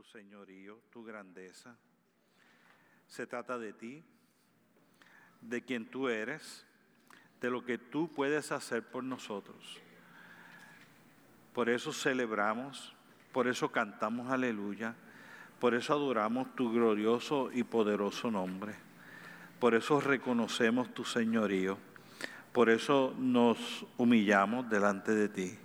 [0.00, 1.76] tu señorío, tu grandeza.
[3.06, 4.02] Se trata de ti,
[5.42, 6.64] de quien tú eres,
[7.38, 9.78] de lo que tú puedes hacer por nosotros.
[11.52, 12.94] Por eso celebramos,
[13.30, 14.94] por eso cantamos aleluya,
[15.58, 18.74] por eso adoramos tu glorioso y poderoso nombre.
[19.58, 21.76] Por eso reconocemos tu señorío.
[22.54, 25.58] Por eso nos humillamos delante de ti.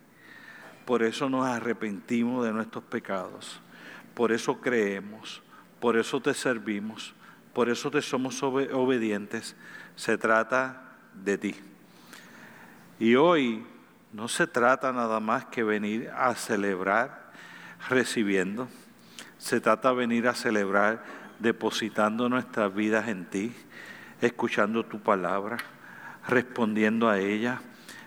[0.85, 3.61] Por eso nos arrepentimos de nuestros pecados.
[4.15, 5.43] Por eso creemos.
[5.79, 7.13] Por eso te servimos.
[7.53, 9.55] Por eso te somos obedientes.
[9.95, 10.81] Se trata
[11.13, 11.55] de ti.
[12.99, 13.63] Y hoy
[14.13, 17.31] no se trata nada más que venir a celebrar
[17.89, 18.67] recibiendo.
[19.37, 21.03] Se trata de venir a celebrar
[21.39, 23.53] depositando nuestras vidas en ti,
[24.21, 25.57] escuchando tu palabra,
[26.27, 27.61] respondiendo a ella,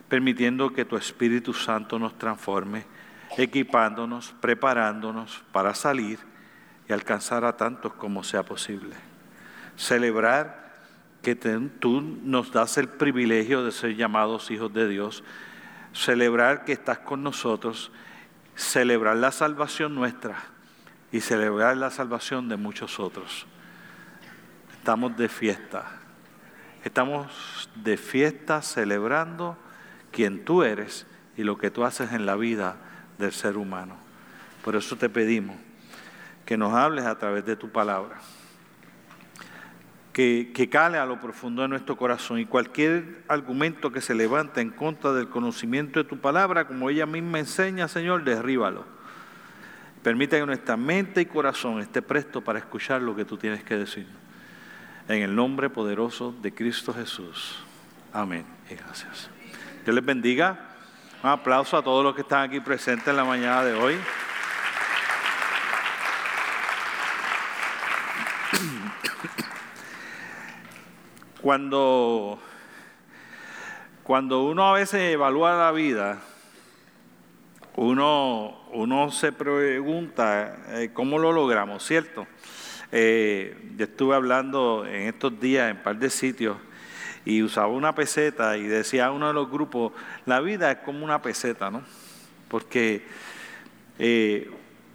[0.09, 2.85] permitiendo que tu Espíritu Santo nos transforme,
[3.39, 6.19] equipándonos, preparándonos para salir
[6.89, 8.97] y alcanzar a tantos como sea posible.
[9.77, 10.69] Celebrar
[11.23, 15.23] que tú nos das el privilegio de ser llamados hijos de Dios,
[15.93, 17.93] celebrar que estás con nosotros,
[18.57, 20.37] celebrar la salvación nuestra
[21.13, 23.47] y celebrar la salvación de muchos otros.
[24.73, 25.85] Estamos de fiesta,
[26.83, 29.57] estamos de fiesta celebrando
[30.11, 32.88] quien tú eres y lo que tú haces en la vida
[33.19, 33.97] del ser humano.
[34.65, 35.57] Por eso te pedimos
[36.47, 38.19] que nos hables a través de tu palabra
[40.19, 44.71] que, cale a lo profundo de nuestro corazón y cualquier argumento que se levante en
[44.71, 48.85] contra del conocimiento de tu palabra, como ella misma enseña, Señor, derríbalo.
[50.03, 53.77] Permite que nuestra mente y corazón esté presto para escuchar lo que tú tienes que
[53.77, 54.09] decir.
[55.07, 57.63] En el nombre poderoso de Cristo Jesús.
[58.13, 59.31] Amén y gracias.
[59.85, 60.68] Dios les bendiga.
[61.21, 63.99] Un aplauso a todos los que están aquí presentes en la mañana de hoy.
[71.43, 72.39] Cuando,
[74.05, 76.21] cuando uno a veces evalúa la vida,
[77.75, 82.29] uno, uno se pregunta eh, cómo lo logramos, ¿cierto?
[82.93, 86.59] Eh, yo estuve hablando en estos días en un par de sitios
[87.25, 89.93] y usaba una peseta y decía uno de los grupos,
[90.27, 91.83] la vida es como una peseta, ¿no?
[92.49, 93.07] Porque
[93.99, 94.51] eh,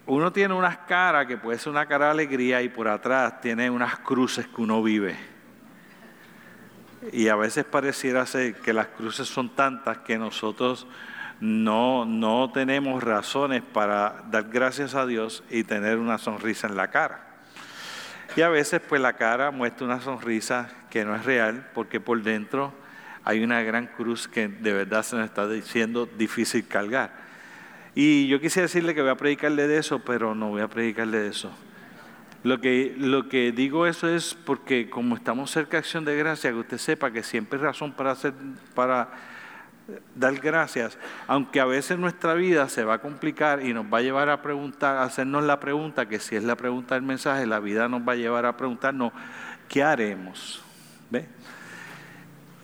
[0.06, 3.70] uno tiene unas caras que puede ser una cara de alegría y por atrás tiene
[3.70, 5.16] unas cruces que uno vive.
[7.12, 10.88] Y a veces pareciera ser que las cruces son tantas que nosotros
[11.40, 16.90] no, no tenemos razones para dar gracias a Dios y tener una sonrisa en la
[16.90, 17.28] cara.
[18.36, 22.22] Y a veces pues la cara muestra una sonrisa que no es real porque por
[22.22, 22.72] dentro
[23.24, 27.16] hay una gran cruz que de verdad se nos está diciendo difícil cargar.
[27.96, 31.18] Y yo quisiera decirle que voy a predicarle de eso, pero no voy a predicarle
[31.18, 31.52] de eso.
[32.44, 36.52] Lo que, lo que digo eso es porque como estamos cerca de acción de gracia,
[36.52, 38.34] que usted sepa que siempre hay razón para, hacer,
[38.76, 39.10] para
[40.14, 44.02] dar gracias, aunque a veces nuestra vida se va a complicar y nos va a
[44.02, 47.60] llevar a preguntar, a hacernos la pregunta, que si es la pregunta del mensaje, la
[47.60, 49.12] vida nos va a llevar a preguntarnos,
[49.68, 50.63] ¿qué haremos?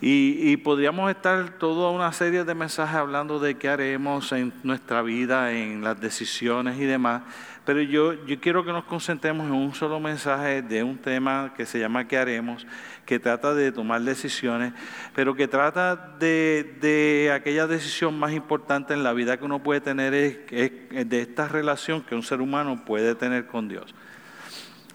[0.01, 5.51] Y, podríamos estar toda una serie de mensajes hablando de qué haremos en nuestra vida,
[5.51, 7.23] en las decisiones y demás,
[7.65, 11.65] pero yo, yo quiero que nos concentremos en un solo mensaje de un tema que
[11.65, 12.65] se llama ¿Qué haremos?
[13.09, 14.71] que trata de tomar decisiones,
[15.15, 20.13] pero que trata de, aquella decisión más importante en la vida que uno puede tener,
[20.13, 20.37] es,
[21.09, 23.95] de esta relación que un ser humano puede tener con Dios.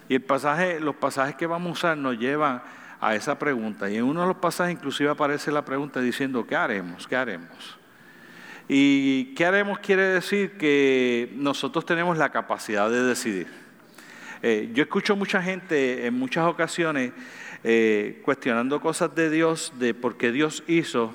[0.08, 2.62] Y el pasaje, los pasajes que vamos a usar nos llevan
[3.04, 3.90] a esa pregunta.
[3.90, 7.06] Y en uno de los pasajes inclusive aparece la pregunta diciendo, ¿qué haremos?
[7.06, 7.78] ¿Qué haremos?
[8.66, 9.78] ¿Y qué haremos?
[9.80, 13.46] Quiere decir que nosotros tenemos la capacidad de decidir.
[14.42, 17.12] Eh, yo escucho mucha gente en muchas ocasiones
[17.62, 21.14] eh, cuestionando cosas de Dios, de por qué Dios hizo,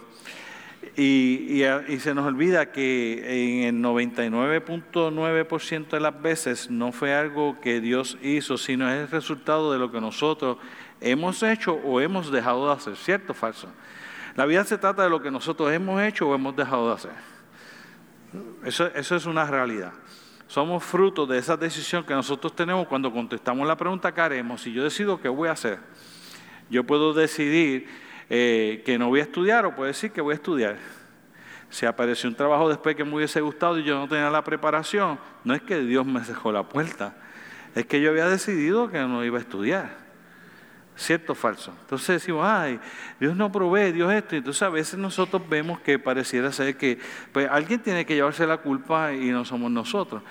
[0.96, 7.60] y, y, se nos olvida que en el 99.9% de las veces no fue algo
[7.62, 10.58] que Dios hizo, sino es el resultado de lo que nosotros
[11.02, 13.68] hemos hecho o hemos dejado de hacer, ¿cierto o falso?
[14.36, 17.12] La vida se trata de lo que nosotros hemos hecho o hemos dejado de hacer.
[18.64, 19.94] Eso, es una realidad.
[20.48, 24.62] Somos fruto de esa decisión que nosotros tenemos cuando contestamos la pregunta que haremos.
[24.62, 25.80] Si yo decido qué voy a hacer,
[26.70, 27.88] yo puedo decidir
[28.30, 30.78] eh, que no voy a estudiar o puedo decir que voy a estudiar.
[31.70, 35.20] Si apareció un trabajo después que me hubiese gustado y yo no tenía la preparación,
[35.44, 37.16] no es que Dios me dejó la puerta,
[37.76, 40.09] es que yo había decidido que no iba a estudiar.
[41.00, 41.74] ¿Cierto o falso?
[41.80, 42.78] Entonces decimos, ay,
[43.22, 44.36] Dios no provee, Dios esto.
[44.36, 47.00] Entonces a veces nosotros vemos que pareciera ser que
[47.32, 50.22] pues, alguien tiene que llevarse la culpa y no somos nosotros.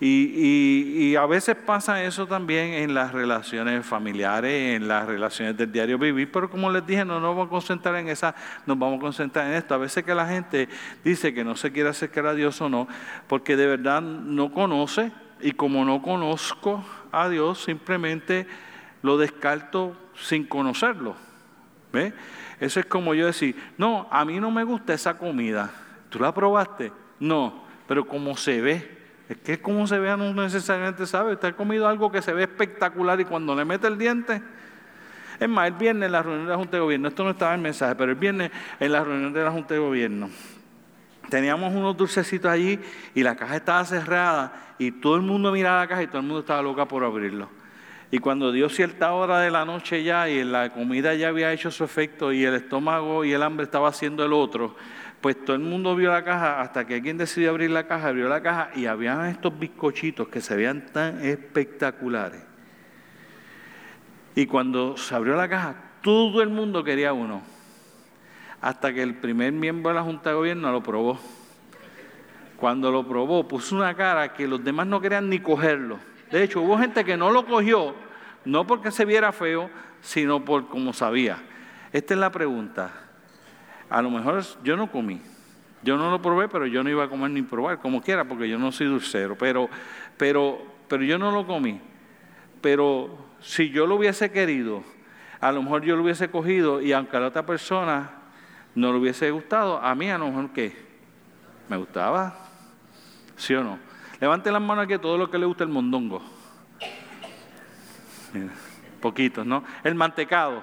[0.00, 5.98] Y, a veces pasa eso también en las relaciones familiares, en las relaciones del diario
[5.98, 8.34] vivir, pero como les dije, no nos vamos a concentrar en esa,
[8.66, 9.74] nos vamos a concentrar en esto.
[9.74, 10.68] A veces que la gente
[11.02, 12.86] dice que no se quiere acercar a Dios o no,
[13.26, 15.10] porque de verdad no conoce,
[15.40, 18.46] y como no conozco a Dios, simplemente
[19.02, 21.16] lo descarto sin conocerlo.
[21.92, 22.12] ¿Ve?
[22.60, 25.70] Eso es como yo decir, no, a mí no me gusta esa comida.
[26.10, 26.92] ¿Tú la probaste?
[27.20, 28.98] No, pero como se ve,
[29.28, 31.34] es que como se vea no necesariamente sabe.
[31.34, 34.42] Usted ha comido algo que se ve espectacular y cuando le mete el diente.
[35.38, 37.52] Es más, el viernes en la reunión de la Junta de Gobierno, esto no estaba
[37.52, 40.30] en el mensaje, pero el viernes en la reunión de la Junta de Gobierno,
[41.28, 42.80] teníamos unos dulcecitos allí
[43.14, 46.24] y la caja estaba cerrada y todo el mundo miraba la caja y todo el
[46.24, 47.48] mundo estaba loca por abrirlo.
[48.10, 51.70] Y cuando dio cierta hora de la noche ya y la comida ya había hecho
[51.70, 54.76] su efecto y el estómago y el hambre estaba haciendo el otro,
[55.20, 58.28] pues todo el mundo vio la caja hasta que alguien decidió abrir la caja, abrió
[58.28, 62.42] la caja y había estos bizcochitos que se veían tan espectaculares.
[64.34, 67.42] Y cuando se abrió la caja, todo el mundo quería uno.
[68.60, 71.18] Hasta que el primer miembro de la Junta de Gobierno lo probó.
[72.56, 75.98] Cuando lo probó, puso una cara que los demás no querían ni cogerlo.
[76.30, 77.94] De hecho, hubo gente que no lo cogió,
[78.44, 79.70] no porque se viera feo,
[80.00, 81.38] sino por como sabía.
[81.92, 82.90] Esta es la pregunta.
[83.88, 85.20] A lo mejor yo no comí.
[85.82, 88.48] Yo no lo probé, pero yo no iba a comer ni probar, como quiera, porque
[88.48, 89.36] yo no soy dulcero.
[89.38, 89.68] Pero,
[90.16, 91.80] pero, pero yo no lo comí.
[92.60, 94.82] Pero si yo lo hubiese querido,
[95.40, 98.10] a lo mejor yo lo hubiese cogido y aunque a la otra persona
[98.74, 100.76] no le hubiese gustado, a mí a lo mejor ¿qué?
[101.68, 102.36] ¿Me gustaba?
[103.36, 103.87] ¿Sí o no?
[104.20, 106.22] Levante las manos aquí todo lo que le gusta el mondongo.
[109.00, 109.64] poquitos, ¿no?
[109.84, 110.62] El mantecado.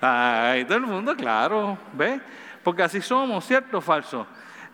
[0.00, 2.20] Ay, todo el mundo, claro, ¿ve?
[2.62, 4.26] Porque así somos, ¿cierto o falso?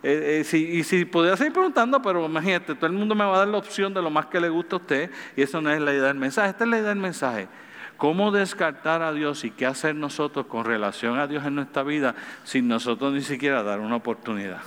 [0.03, 3.39] Eh, eh, y si podría seguir preguntando, pero imagínate, todo el mundo me va a
[3.39, 5.81] dar la opción de lo más que le gusta a usted, y eso no es
[5.81, 6.49] la idea del mensaje.
[6.49, 7.47] Esta es la idea del mensaje.
[7.97, 12.13] ¿Cómo descartar a Dios y qué hacer nosotros con relación a Dios en nuestra vida
[12.43, 14.61] sin nosotros ni siquiera dar una oportunidad?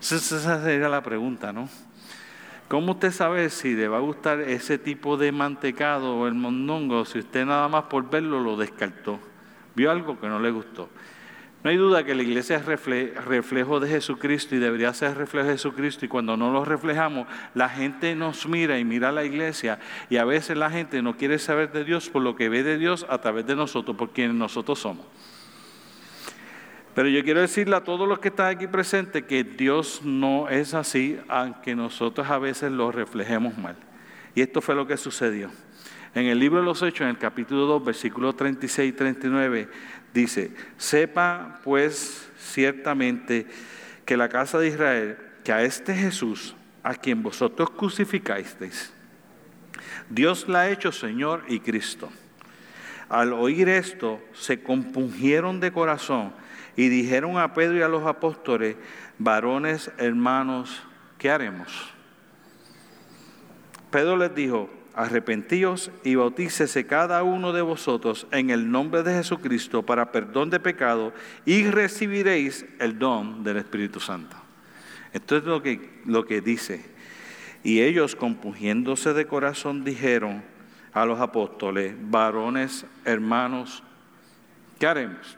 [0.00, 1.68] Esa sería la pregunta, ¿no?
[2.68, 7.06] ¿Cómo usted sabe si le va a gustar ese tipo de mantecado o el mondongo
[7.06, 9.18] si usted nada más por verlo lo descartó?
[9.74, 10.90] Vio algo que no le gustó.
[11.64, 15.54] No hay duda que la iglesia es reflejo de Jesucristo y debería ser reflejo de
[15.54, 19.80] Jesucristo y cuando no lo reflejamos, la gente nos mira y mira a la iglesia
[20.10, 22.76] y a veces la gente no quiere saber de Dios por lo que ve de
[22.76, 25.06] Dios a través de nosotros, por quienes nosotros somos.
[26.98, 30.74] Pero yo quiero decirle a todos los que están aquí presentes que Dios no es
[30.74, 33.76] así, aunque nosotros a veces lo reflejemos mal.
[34.34, 35.48] Y esto fue lo que sucedió.
[36.12, 39.68] En el libro de los Hechos, en el capítulo 2, versículos 36 y 39,
[40.12, 43.46] dice, sepa pues ciertamente
[44.04, 48.92] que la casa de Israel, que a este Jesús, a quien vosotros crucificasteis,
[50.10, 52.10] Dios la ha hecho Señor y Cristo.
[53.08, 56.32] Al oír esto, se compungieron de corazón
[56.78, 58.76] y dijeron a Pedro y a los apóstoles,
[59.18, 60.80] varones, hermanos,
[61.18, 61.92] ¿qué haremos?
[63.90, 69.84] Pedro les dijo, arrepentíos y bautícese cada uno de vosotros en el nombre de Jesucristo
[69.84, 71.12] para perdón de pecado
[71.44, 74.36] y recibiréis el don del Espíritu Santo.
[75.12, 76.84] Esto es lo que, lo que dice.
[77.64, 80.44] Y ellos, compungiéndose de corazón, dijeron
[80.92, 83.82] a los apóstoles, varones, hermanos,
[84.78, 85.37] ¿qué haremos?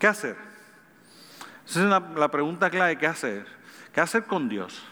[0.00, 0.34] ¿Qué hacer?
[1.68, 3.46] Esa es la pregunta clave, ¿qué hacer?
[3.92, 4.82] ¿Qué hacer con Dios?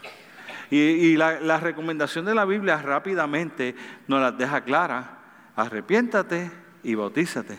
[0.70, 3.74] Y, la, recomendación de la Biblia rápidamente
[4.06, 5.18] nos las deja clara.
[5.56, 6.50] Arrepiéntate
[6.82, 7.56] y bautízate.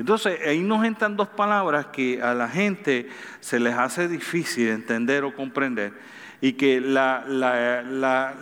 [0.00, 3.08] Entonces, ahí nos entran dos palabras que a la gente
[3.38, 5.92] se les hace difícil entender o comprender
[6.40, 8.34] y que la, la,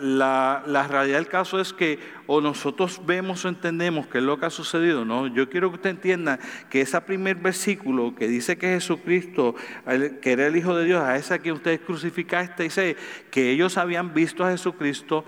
[0.89, 4.51] realidad del caso es que o nosotros vemos o entendemos qué es lo que ha
[4.51, 5.27] sucedido, ¿no?
[5.27, 6.39] Yo quiero que usted entienda
[6.71, 9.55] que ese primer versículo que dice que Jesucristo,
[10.21, 12.97] que era el Hijo de Dios, a ese que ustedes crucificaste, dice
[13.31, 15.25] que ellos habían visto a Jesucristo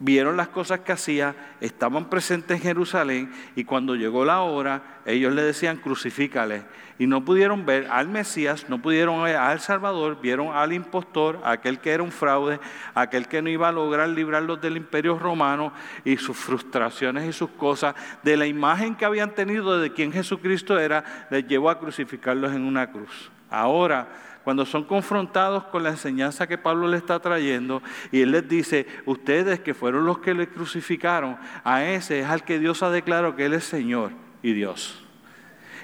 [0.00, 5.32] vieron las cosas que hacía, estaban presentes en Jerusalén y cuando llegó la hora, ellos
[5.32, 6.64] le decían crucifícale.
[6.98, 11.78] Y no pudieron ver al Mesías, no pudieron ver al Salvador, vieron al impostor, aquel
[11.78, 12.60] que era un fraude,
[12.94, 15.72] aquel que no iba a lograr librarlos del imperio romano
[16.04, 20.78] y sus frustraciones y sus cosas, de la imagen que habían tenido de quien Jesucristo
[20.78, 23.30] era, les llevó a crucificarlos en una cruz.
[23.50, 24.08] Ahora,
[24.44, 28.86] cuando son confrontados con la enseñanza que Pablo le está trayendo, y él les dice,
[29.06, 33.36] ustedes que fueron los que le crucificaron, a ese es al que Dios ha declarado
[33.36, 35.04] que Él es Señor y Dios.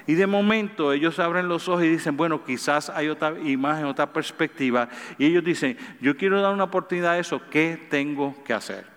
[0.07, 4.13] Y de momento ellos abren los ojos y dicen, bueno, quizás hay otra imagen, otra
[4.13, 4.87] perspectiva.
[5.17, 8.96] Y ellos dicen, yo quiero dar una oportunidad a eso, ¿qué tengo que hacer?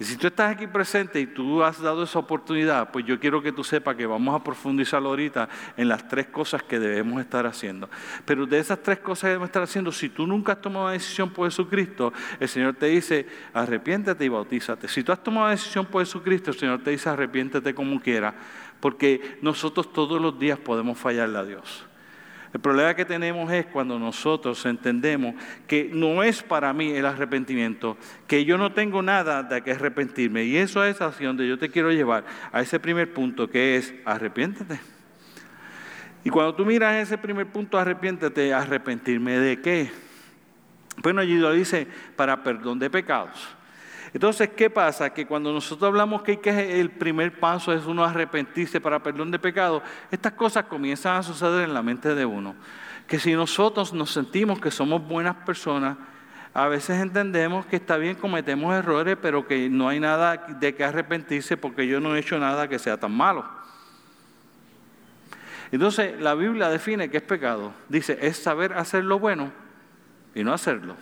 [0.00, 3.42] Y si tú estás aquí presente y tú has dado esa oportunidad, pues yo quiero
[3.42, 7.44] que tú sepas que vamos a profundizar ahorita en las tres cosas que debemos estar
[7.44, 7.90] haciendo.
[8.24, 10.94] Pero de esas tres cosas que debemos estar haciendo, si tú nunca has tomado una
[10.94, 14.88] decisión por Jesucristo, el Señor te dice, arrepiéntete y bautízate.
[14.88, 18.32] Si tú has tomado una decisión por Jesucristo, el Señor te dice, arrepiéntete como quiera,
[18.80, 21.89] porque nosotros todos los días podemos fallarle a Dios.
[22.52, 25.34] El problema que tenemos es cuando nosotros entendemos
[25.68, 30.44] que no es para mí el arrepentimiento, que yo no tengo nada de que arrepentirme.
[30.44, 33.94] Y eso es hacia donde yo te quiero llevar, a ese primer punto que es
[34.04, 34.80] arrepiéntete.
[36.24, 39.90] Y cuando tú miras ese primer punto, arrepiéntete, arrepentirme de qué.
[40.98, 43.56] Bueno, allí lo dice, para perdón de pecados.
[44.12, 45.10] Entonces, ¿qué pasa?
[45.10, 49.38] Que cuando nosotros hablamos que, que el primer paso es uno arrepentirse para perdón de
[49.38, 52.54] pecado, estas cosas comienzan a suceder en la mente de uno.
[53.06, 55.96] Que si nosotros nos sentimos que somos buenas personas,
[56.52, 60.82] a veces entendemos que está bien, cometemos errores, pero que no hay nada de que
[60.82, 63.44] arrepentirse porque yo no he hecho nada que sea tan malo.
[65.70, 67.72] Entonces, la Biblia define qué es pecado.
[67.88, 69.52] Dice, es saber hacer lo bueno
[70.34, 70.96] y no hacerlo.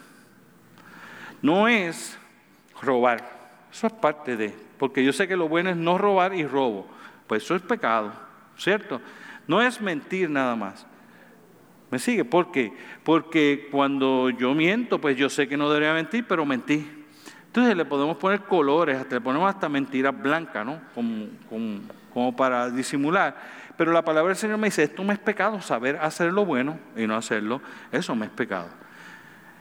[1.40, 2.18] No es
[2.82, 3.38] robar.
[3.72, 6.86] Eso es parte de, porque yo sé que lo bueno es no robar y robo.
[7.26, 8.12] Pues eso es pecado,
[8.56, 9.00] ¿cierto?
[9.46, 10.86] No es mentir nada más.
[11.90, 12.24] ¿Me sigue?
[12.24, 12.72] ¿Por qué?
[13.02, 16.86] Porque cuando yo miento, pues yo sé que no debería mentir, pero mentí.
[17.46, 20.80] Entonces le podemos poner colores, hasta le ponemos hasta mentiras blancas, ¿no?
[20.94, 21.80] Como, como,
[22.12, 23.36] como para disimular.
[23.76, 26.78] Pero la palabra del Señor me dice, esto me es pecado, saber hacer lo bueno
[26.94, 28.68] y no hacerlo, eso me es pecado.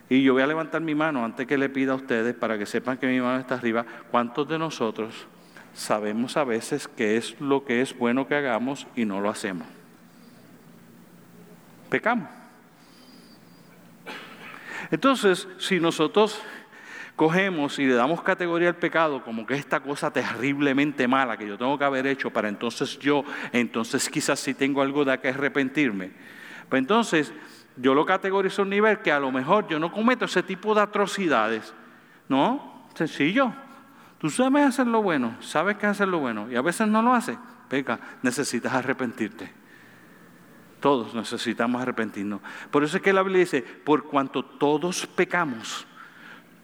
[0.10, 2.66] Y yo voy a levantar mi mano antes que le pida a ustedes para que
[2.66, 3.86] sepan que mi mano está arriba.
[4.10, 5.28] ¿Cuántos de nosotros
[5.74, 9.68] sabemos a veces qué es lo que es bueno que hagamos y no lo hacemos?
[11.90, 12.30] Pecamos.
[14.92, 16.42] Entonces, si nosotros
[17.18, 21.48] cogemos y le damos categoría al pecado como que es esta cosa terriblemente mala que
[21.48, 25.30] yo tengo que haber hecho para entonces yo, entonces quizás si tengo algo de que
[25.30, 26.12] arrepentirme,
[26.70, 27.34] pues entonces
[27.78, 30.74] yo lo categorizo a un nivel que a lo mejor yo no cometo ese tipo
[30.74, 31.74] de atrocidades.
[32.28, 33.54] No, sencillo.
[34.18, 37.14] Tú sabes hacer lo bueno, sabes que hacer lo bueno y a veces no lo
[37.14, 37.38] haces.
[37.70, 39.52] Peca, necesitas arrepentirte.
[40.80, 42.42] Todos necesitamos arrepentirnos.
[42.72, 45.86] Por eso es que la Biblia dice, por cuanto todos pecamos,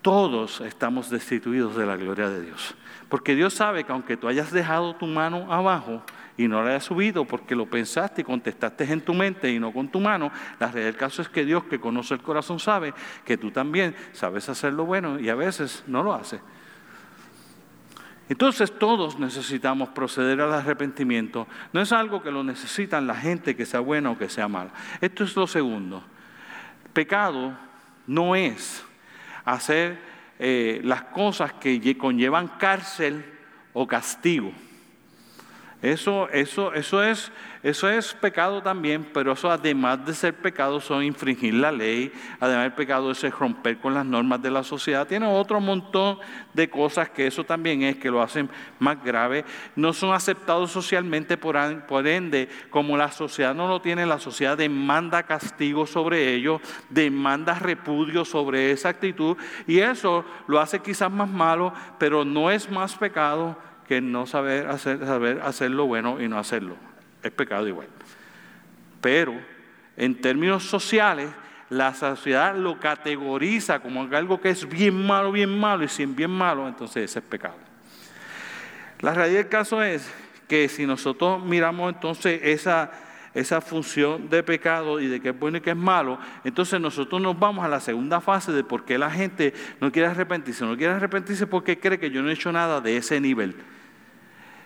[0.02, 2.76] todos estamos destituidos de la gloria de Dios.
[3.10, 6.04] Porque Dios sabe que aunque tú hayas dejado tu mano abajo,
[6.38, 9.72] y no la hayas subido porque lo pensaste y contestaste en tu mente y no
[9.72, 12.94] con tu mano, la realidad del caso es que Dios que conoce el corazón sabe
[13.24, 16.42] que tú también sabes hacer lo bueno y a veces no lo haces.
[18.30, 21.46] Entonces todos necesitamos proceder al arrepentimiento.
[21.74, 24.72] No es algo que lo necesitan la gente que sea buena o que sea mala.
[25.02, 26.04] Esto es lo segundo.
[26.94, 27.54] Pecado
[28.08, 28.84] no es
[29.46, 30.00] hacer
[30.40, 33.26] eh, las cosas que conllevan cárcel
[33.74, 34.52] o castigo.
[35.84, 37.30] Eso, eso, eso, es,
[37.62, 42.10] eso es pecado también, pero eso además de ser pecado son infringir la ley,
[42.40, 45.06] además del pecado es romper con las normas de la sociedad.
[45.06, 46.20] Tiene otro montón
[46.54, 48.50] de cosas que eso también es, que lo hacen
[48.80, 49.44] más grave.
[49.76, 54.58] No son aceptados socialmente, por, por ende, como la sociedad no lo tiene, la sociedad
[54.58, 59.36] demanda castigo sobre ellos, demanda repudio sobre esa actitud
[59.68, 63.58] y eso lo hace quizás más malo, pero no es más pecado
[63.94, 66.76] que no saber hacer, saber hacer lo bueno y no hacerlo.
[67.22, 67.88] Es pecado igual.
[69.02, 69.40] Pero
[69.96, 71.30] en términos sociales,
[71.70, 76.16] la sociedad lo categoriza como algo que es bien malo, bien malo, y si es
[76.16, 77.58] bien malo, entonces ese es pecado.
[79.00, 80.12] La realidad del caso es
[80.48, 82.92] que si nosotros miramos entonces esa,
[83.36, 87.22] esa función de pecado y de qué es bueno y qué es malo, entonces nosotros
[87.22, 90.66] nos vamos a la segunda fase de por qué la gente no quiere arrepentirse.
[90.66, 93.56] No quiere arrepentirse porque cree que yo no he hecho nada de ese nivel.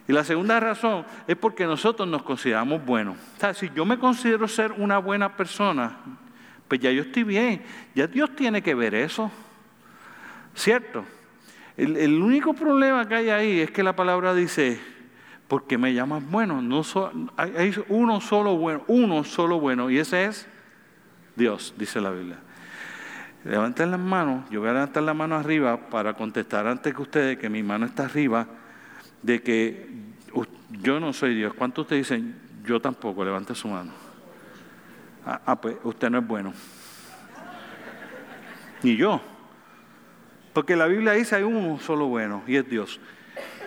[0.07, 3.17] Y la segunda razón es porque nosotros nos consideramos buenos.
[3.35, 5.97] O sea, si yo me considero ser una buena persona,
[6.67, 7.61] pues ya yo estoy bien.
[7.93, 9.29] Ya Dios tiene que ver eso.
[10.55, 11.03] ¿Cierto?
[11.75, 14.79] El, único problema que hay ahí es que la palabra dice,
[15.47, 16.61] porque me llamas bueno.
[16.61, 16.83] No
[17.35, 20.47] hay uno solo bueno, uno solo bueno, y ese es
[21.35, 22.37] Dios, dice la Biblia.
[23.43, 27.37] Levanten las manos, yo voy a levantar la mano arriba para contestar antes que ustedes
[27.37, 28.47] que mi mano está arriba
[29.27, 29.87] de que
[30.81, 31.53] yo no soy Dios.
[31.53, 33.25] ¿Cuántos ustedes dicen, yo tampoco?
[33.25, 33.91] Levante su mano.
[35.25, 36.53] Ah, ah, pues usted no es bueno.
[38.83, 39.21] Ni yo.
[40.53, 43.01] Porque la Biblia dice hay uno solo bueno y es Dios.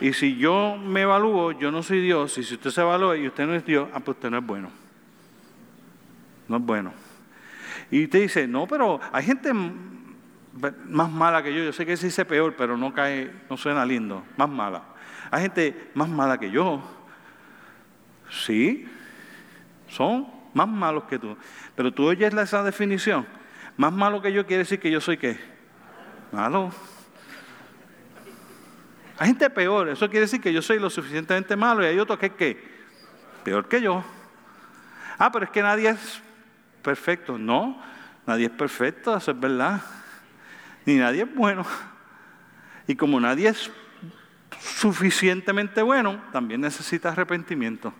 [0.00, 3.26] Y si yo me evalúo, yo no soy Dios, y si usted se evalúa y
[3.26, 4.70] usted no es Dios, ah, pues usted no es bueno.
[6.48, 6.92] No es bueno.
[7.90, 11.62] Y usted dice, no, pero hay gente más mala que yo.
[11.62, 14.24] Yo sé que se dice peor, pero no cae, no suena lindo.
[14.38, 14.89] Más mala.
[15.30, 16.82] Hay gente más mala que yo.
[18.30, 18.88] Sí,
[19.88, 21.36] son más malos que tú.
[21.74, 23.26] Pero tú oyes esa definición.
[23.76, 25.38] Más malo que yo quiere decir que yo soy qué?
[26.32, 26.72] Malo.
[29.18, 32.18] Hay gente peor, eso quiere decir que yo soy lo suficientemente malo y hay otro
[32.18, 32.70] que es qué?
[33.44, 34.02] Peor que yo.
[35.18, 36.22] Ah, pero es que nadie es
[36.82, 37.36] perfecto.
[37.36, 37.82] No,
[38.26, 39.82] nadie es perfecto, eso es verdad.
[40.86, 41.66] Ni nadie es bueno.
[42.86, 43.70] Y como nadie es
[44.60, 47.92] suficientemente bueno, también necesita arrepentimiento.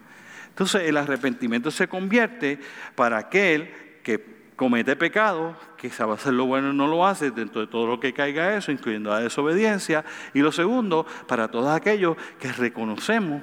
[0.49, 2.61] Entonces el arrepentimiento se convierte
[2.95, 7.62] para aquel que comete pecado, que sabe hacer lo bueno y no lo hace, dentro
[7.62, 10.05] de todo lo que caiga eso, incluyendo la desobediencia.
[10.35, 13.43] Y lo segundo, para todos aquellos que reconocemos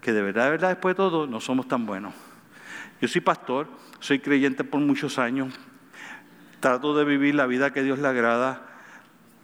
[0.00, 2.14] que de verdad, de verdad, después de todo, no somos tan buenos.
[3.00, 3.68] Yo soy pastor,
[4.00, 5.54] soy creyente por muchos años,
[6.60, 8.75] trato de vivir la vida que Dios le agrada,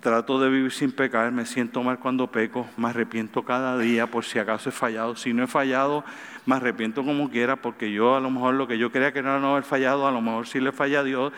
[0.02, 4.24] trato de vivir sin pecar, me siento mal cuando peco, me arrepiento cada día por
[4.24, 5.14] si acaso he fallado.
[5.14, 6.04] Si no he fallado,
[6.44, 9.30] me arrepiento como quiera, porque yo a lo mejor lo que yo creía que no
[9.30, 11.32] era no haber fallado, a lo mejor sí le falla a Dios,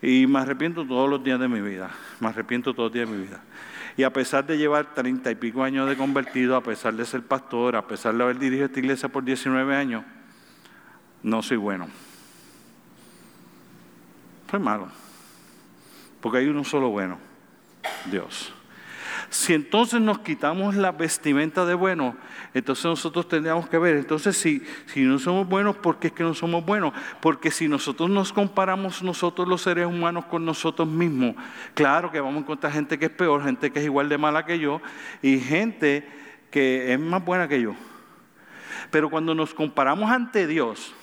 [0.00, 3.14] y me arrepiento todos los días de mi vida, me arrepiento todos los días de
[3.14, 3.40] mi vida.
[3.98, 7.22] Y a pesar de llevar treinta y pico años de convertido, a pesar de ser
[7.22, 10.04] pastor, a pesar de haber dirigido esta iglesia por 19 años,
[11.22, 11.88] no soy bueno.
[14.50, 14.88] Soy malo.
[16.20, 17.18] Porque hay uno solo bueno,
[18.10, 18.52] Dios.
[19.30, 22.16] Si entonces nos quitamos la vestimenta de bueno,
[22.54, 26.22] entonces nosotros tendríamos que ver, entonces si, si no somos buenos, ¿por qué es que
[26.22, 26.94] no somos buenos?
[27.20, 31.34] Porque si nosotros nos comparamos nosotros los seres humanos con nosotros mismos,
[31.74, 34.46] claro que vamos a encontrar gente que es peor, gente que es igual de mala
[34.46, 34.80] que yo
[35.20, 36.08] y gente
[36.50, 37.74] que es más buena que yo.
[38.90, 40.94] Pero cuando nos comparamos ante Dios,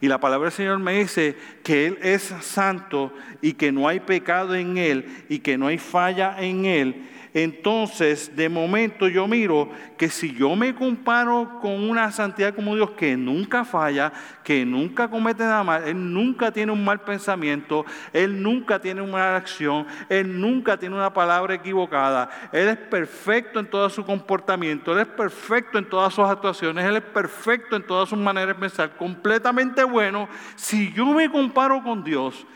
[0.00, 3.12] y la palabra del Señor me dice que Él es santo
[3.42, 8.34] y que no hay pecado en Él y que no hay falla en Él entonces
[8.34, 13.14] de momento yo miro que si yo me comparo con una santidad como Dios que
[13.14, 14.10] nunca falla,
[14.42, 19.12] que nunca comete nada mal, Él nunca tiene un mal pensamiento, Él nunca tiene una
[19.12, 24.94] mala acción, Él nunca tiene una palabra equivocada, Él es perfecto en todo su comportamiento,
[24.94, 28.60] Él es perfecto en todas sus actuaciones, Él es perfecto en todas sus maneras de
[28.62, 30.26] pensar, completamente bueno.
[30.54, 32.46] Si yo me comparo con Dios,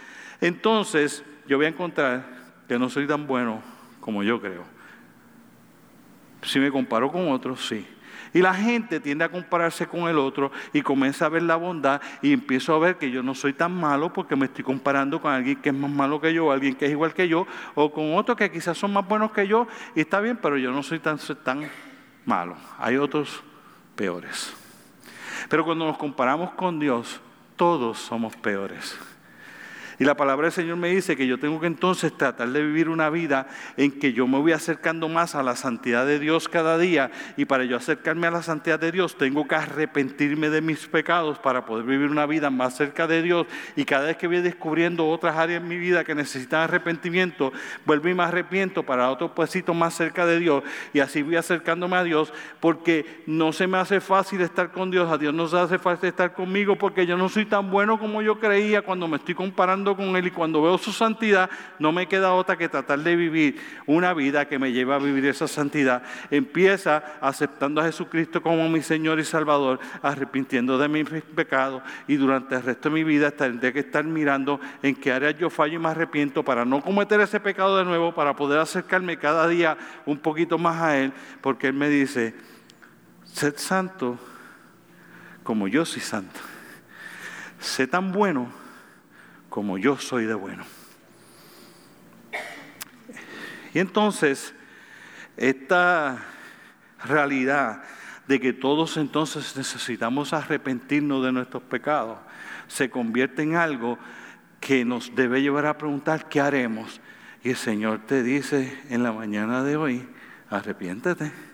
[0.40, 2.24] entonces yo voy a encontrar
[2.66, 3.79] que no soy tan bueno
[4.10, 4.64] como yo creo.
[6.42, 7.86] Si me comparo con otros, sí.
[8.34, 12.00] Y la gente tiende a compararse con el otro y comienza a ver la bondad
[12.22, 15.32] y empiezo a ver que yo no soy tan malo porque me estoy comparando con
[15.32, 17.46] alguien que es más malo que yo, alguien que es igual que yo,
[17.76, 20.72] o con otros que quizás son más buenos que yo y está bien, pero yo
[20.72, 21.70] no soy tan, tan
[22.24, 22.56] malo.
[22.78, 23.44] Hay otros
[23.94, 24.52] peores.
[25.48, 27.20] Pero cuando nos comparamos con Dios,
[27.54, 28.98] todos somos peores.
[30.00, 32.88] Y la palabra del Señor me dice que yo tengo que entonces tratar de vivir
[32.88, 36.78] una vida en que yo me voy acercando más a la santidad de Dios cada
[36.78, 37.10] día.
[37.36, 41.38] Y para yo acercarme a la santidad de Dios, tengo que arrepentirme de mis pecados
[41.38, 43.46] para poder vivir una vida más cerca de Dios.
[43.76, 47.52] Y cada vez que voy descubriendo otras áreas en mi vida que necesitan arrepentimiento,
[47.84, 50.64] vuelvo y me arrepiento para otro puesito más cerca de Dios.
[50.94, 55.12] Y así voy acercándome a Dios porque no se me hace fácil estar con Dios.
[55.12, 58.22] A Dios no se hace fácil estar conmigo porque yo no soy tan bueno como
[58.22, 62.06] yo creía cuando me estoy comparando con Él y cuando veo su santidad, no me
[62.06, 66.02] queda otra que tratar de vivir una vida que me lleva a vivir esa santidad.
[66.30, 72.56] Empieza aceptando a Jesucristo como mi Señor y Salvador, arrepintiendo de mis pecados y durante
[72.56, 75.78] el resto de mi vida tendré que estar mirando en qué áreas yo fallo y
[75.78, 79.76] me arrepiento para no cometer ese pecado de nuevo, para poder acercarme cada día
[80.06, 82.34] un poquito más a Él, porque Él me dice,
[83.24, 84.18] sed santo
[85.42, 86.40] como yo soy santo.
[87.58, 88.59] Sé tan bueno
[89.50, 90.64] como yo soy de bueno.
[93.74, 94.54] Y entonces,
[95.36, 96.24] esta
[97.04, 97.82] realidad
[98.26, 102.18] de que todos entonces necesitamos arrepentirnos de nuestros pecados,
[102.68, 103.98] se convierte en algo
[104.60, 107.00] que nos debe llevar a preguntar qué haremos.
[107.42, 110.08] Y el Señor te dice en la mañana de hoy,
[110.48, 111.49] arrepiéntete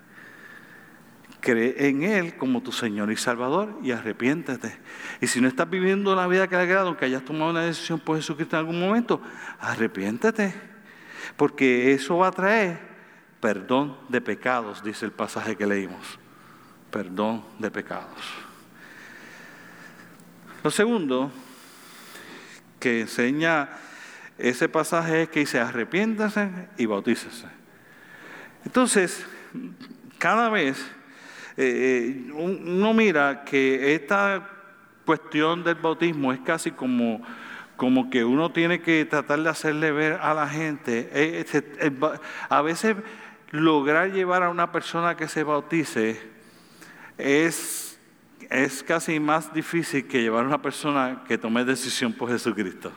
[1.41, 4.79] cree en Él como tu Señor y Salvador y arrepiéntete.
[5.21, 8.01] Y si no estás viviendo la vida que le agrada, aunque hayas tomado una decisión
[8.01, 9.21] por Jesucristo en algún momento,
[9.61, 10.55] arrepiéntete.
[11.37, 12.79] Porque eso va a traer
[13.41, 16.19] perdón de pecados, dice el pasaje que leímos.
[16.91, 18.21] Perdón de pecados.
[20.63, 21.31] Lo segundo
[22.81, 23.69] que enseña
[24.39, 27.47] ese pasaje es que dice arrepiéntase y bautícese.
[28.65, 29.25] Entonces,
[30.19, 30.85] cada vez
[31.57, 34.47] eh, eh, uno mira que esta
[35.07, 37.23] cuestión del bautismo es casi como,
[37.77, 41.09] como que uno tiene que tratar de hacerle ver a la gente.
[41.13, 41.47] Eh,
[42.49, 42.97] a veces
[43.53, 46.21] lograr llevar a una persona que se bautice
[47.17, 47.99] es,
[48.51, 52.93] es casi más difícil que llevar a una persona que tome decisión por Jesucristo.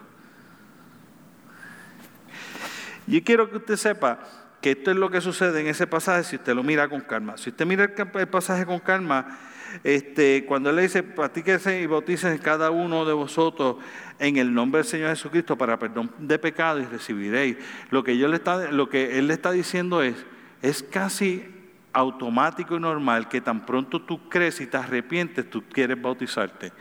[3.08, 4.20] Y quiero que usted sepa
[4.62, 7.38] que esto es lo que sucede en ese pasaje si usted lo mira con calma.
[7.38, 9.40] Si usted mira el pasaje con calma,
[9.84, 13.78] este, cuando él le dice, practíquese y bautícense cada uno de vosotros
[14.18, 17.58] en el nombre del Señor Jesucristo para perdón de pecado y recibiréis.
[17.90, 20.16] Lo que, yo le está, lo que él le está diciendo es,
[20.62, 21.46] es casi
[21.94, 26.72] automático y normal que tan pronto tú crees y te arrepientes, tú quieres bautizarte.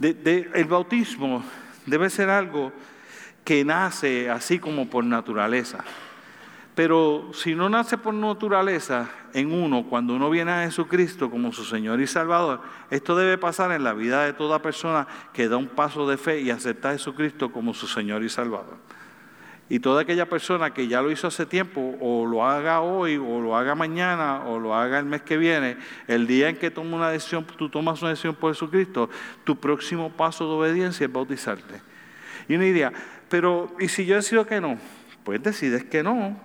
[0.00, 1.44] el bautismo
[1.86, 2.72] debe ser algo
[3.44, 5.84] que nace así como por naturaleza.
[6.74, 11.64] Pero si no nace por naturaleza en uno, cuando uno viene a Jesucristo como su
[11.64, 15.68] Señor y Salvador, esto debe pasar en la vida de toda persona que da un
[15.68, 18.76] paso de fe y acepta a Jesucristo como su Señor y Salvador.
[19.68, 23.40] Y toda aquella persona que ya lo hizo hace tiempo, o lo haga hoy, o
[23.40, 26.96] lo haga mañana, o lo haga el mes que viene, el día en que toma
[26.96, 29.08] una decisión, tú tomas una decisión por Jesucristo,
[29.44, 31.80] tu próximo paso de obediencia es bautizarte.
[32.48, 32.92] Y uno diría,
[33.34, 34.78] pero ¿y si yo decido que no?
[35.24, 36.38] Pues decides que no,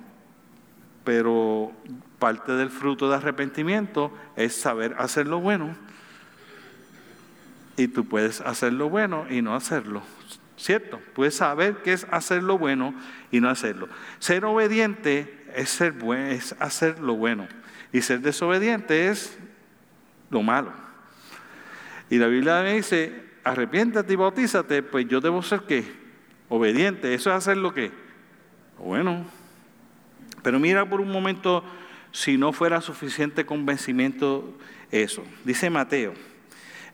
[1.04, 1.72] pero
[2.18, 5.76] parte del fruto de arrepentimiento es saber hacer lo bueno.
[7.78, 10.02] Y tú puedes hacer lo bueno y no hacerlo.
[10.58, 11.00] ¿Cierto?
[11.14, 12.96] Puedes saber qué es hacer lo bueno
[13.30, 13.88] y no hacerlo.
[14.18, 15.94] Ser obediente es, ser
[16.32, 17.48] es hacer lo bueno.
[17.94, 19.38] Y ser desobediente es
[20.32, 20.74] lo malo.
[22.10, 25.99] Y la Biblia me dice, arrepiéntate y bautízate, pues yo debo ser qué?
[26.50, 27.14] Obediente.
[27.14, 27.92] Eso es hacer lo que?
[28.78, 29.26] Bueno.
[30.42, 31.64] Pero mira por un momento
[32.12, 34.58] si no fuera suficiente convencimiento
[34.92, 35.24] eso.
[35.44, 36.14] Dice Mateo,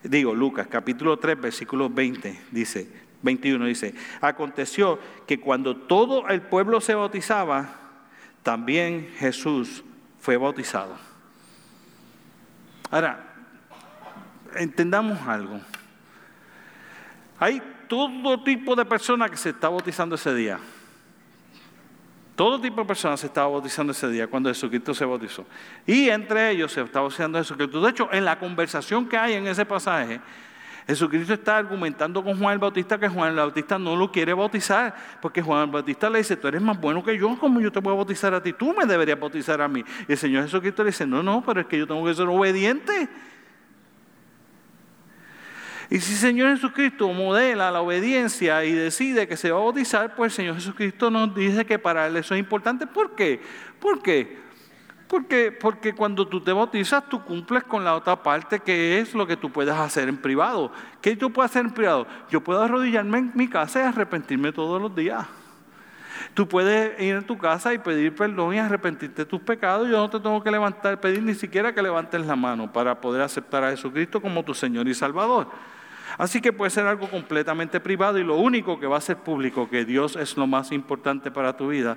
[0.02, 2.88] digo Lucas, capítulo 3, versículo 20, dice,
[3.22, 7.74] 21 dice, aconteció que cuando todo el pueblo se bautizaba,
[8.42, 9.82] también Jesús
[10.20, 10.96] fue bautizado.
[12.90, 13.34] Ahora,
[14.56, 15.60] entendamos algo.
[17.38, 20.58] Hay todo tipo de personas que se está bautizando ese día.
[22.36, 25.46] Todo tipo de personas se estaba bautizando ese día cuando Jesucristo se bautizó.
[25.86, 27.80] Y entre ellos se estaba bautizando Jesucristo.
[27.80, 30.20] De hecho, en la conversación que hay en ese pasaje,
[30.86, 34.94] Jesucristo está argumentando con Juan el Bautista que Juan el Bautista no lo quiere bautizar,
[35.20, 37.82] porque Juan el Bautista le dice, tú eres más bueno que yo, como yo te
[37.82, 38.52] puedo bautizar a ti?
[38.52, 39.82] Tú me deberías bautizar a mí.
[40.06, 42.28] Y el Señor Jesucristo le dice, no, no, pero es que yo tengo que ser
[42.28, 43.08] obediente.
[45.88, 50.16] Y si el Señor Jesucristo modela la obediencia y decide que se va a bautizar,
[50.16, 52.86] pues el Señor Jesucristo nos dice que para Él eso es importante.
[52.86, 53.40] ¿Por qué?
[53.80, 54.44] ¿Por qué?
[55.08, 59.26] Porque, porque cuando tú te bautizas, tú cumples con la otra parte que es lo
[59.26, 60.72] que tú puedes hacer en privado.
[61.00, 62.08] ¿Qué yo puedo hacer en privado?
[62.28, 65.24] Yo puedo arrodillarme en mi casa y arrepentirme todos los días.
[66.34, 69.88] Tú puedes ir a tu casa y pedir perdón y arrepentirte de tus pecados.
[69.88, 73.22] Yo no te tengo que levantar, pedir ni siquiera que levantes la mano para poder
[73.22, 75.48] aceptar a Jesucristo como tu Señor y Salvador.
[76.18, 79.68] Así que puede ser algo completamente privado y lo único que va a ser público,
[79.68, 81.96] que Dios es lo más importante para tu vida,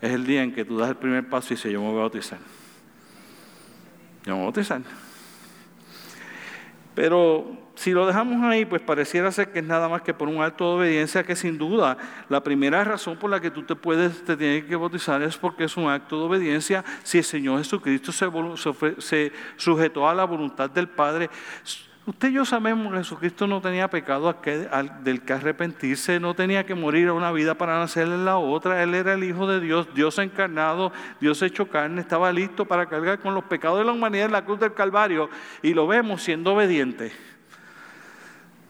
[0.00, 1.98] es el día en que tú das el primer paso y dices, yo me voy
[1.98, 2.38] a bautizar.
[4.24, 4.82] Yo me voy a bautizar.
[6.94, 10.42] Pero si lo dejamos ahí, pues pareciera ser que es nada más que por un
[10.42, 11.96] acto de obediencia que sin duda
[12.28, 15.64] la primera razón por la que tú te puedes, te tienes que bautizar es porque
[15.64, 16.84] es un acto de obediencia.
[17.04, 18.28] Si el Señor Jesucristo se,
[18.98, 21.30] se sujetó a la voluntad del Padre,
[22.10, 24.34] Usted y yo sabemos que Jesucristo no tenía pecado
[25.04, 28.82] del que arrepentirse, no tenía que morir a una vida para nacer en la otra.
[28.82, 33.20] Él era el Hijo de Dios, Dios encarnado, Dios hecho carne, estaba listo para cargar
[33.20, 35.30] con los pecados de la humanidad en la cruz del Calvario
[35.62, 37.12] y lo vemos siendo obediente.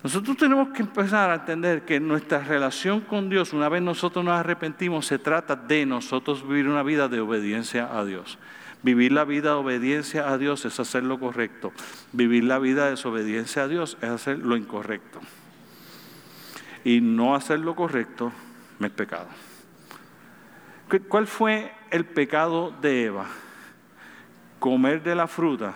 [0.02, 4.38] Nosotros tenemos que empezar a entender que nuestra relación con Dios, una vez nosotros nos
[4.38, 8.38] arrepentimos, se trata de nosotros vivir una vida de obediencia a Dios.
[8.82, 11.72] Vivir la vida de obediencia a Dios es hacer lo correcto.
[12.12, 15.20] Vivir la vida de desobediencia a Dios es hacer lo incorrecto.
[16.84, 18.32] Y no hacer lo correcto
[18.86, 19.26] es pecado.
[21.08, 23.26] ¿Cuál fue el pecado de Eva?
[24.58, 25.74] ¿Comer de la fruta?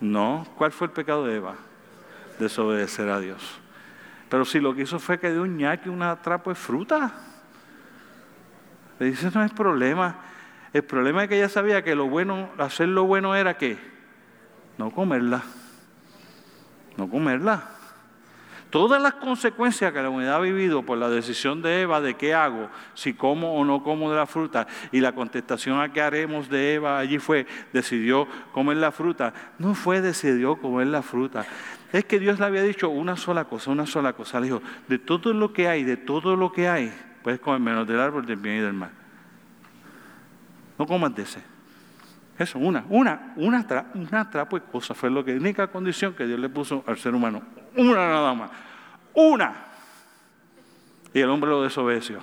[0.00, 0.46] No.
[0.56, 1.56] ¿Cuál fue el pecado de Eva?
[2.38, 3.42] Desobedecer a Dios.
[4.28, 7.12] Pero si lo que hizo fue que dio un ñaque, una trapo de fruta.
[8.98, 10.16] Le dice, no es problema.
[10.72, 13.78] El problema es que ella sabía que lo bueno, hacer lo bueno era que
[14.76, 15.42] no comerla.
[16.96, 17.78] No comerla.
[18.70, 22.34] Todas las consecuencias que la humanidad ha vivido por la decisión de Eva de qué
[22.34, 26.50] hago, si como o no como de la fruta, y la contestación a qué haremos
[26.50, 31.46] de Eva allí fue, decidió comer la fruta, no fue decidió comer la fruta.
[31.94, 34.38] Es que Dios le había dicho una sola cosa, una sola cosa.
[34.38, 37.86] Le dijo, de todo lo que hay, de todo lo que hay, puedes comer menos
[37.88, 38.90] del árbol del bien y del mal.
[40.78, 41.42] No comas de ese.
[42.38, 46.38] Eso, una, una, una, una trapo y cosa fue lo que única condición que Dios
[46.38, 47.42] le puso al ser humano.
[47.76, 48.50] Una nada más.
[49.12, 49.54] Una.
[51.12, 52.20] Y el hombre lo desobedeció.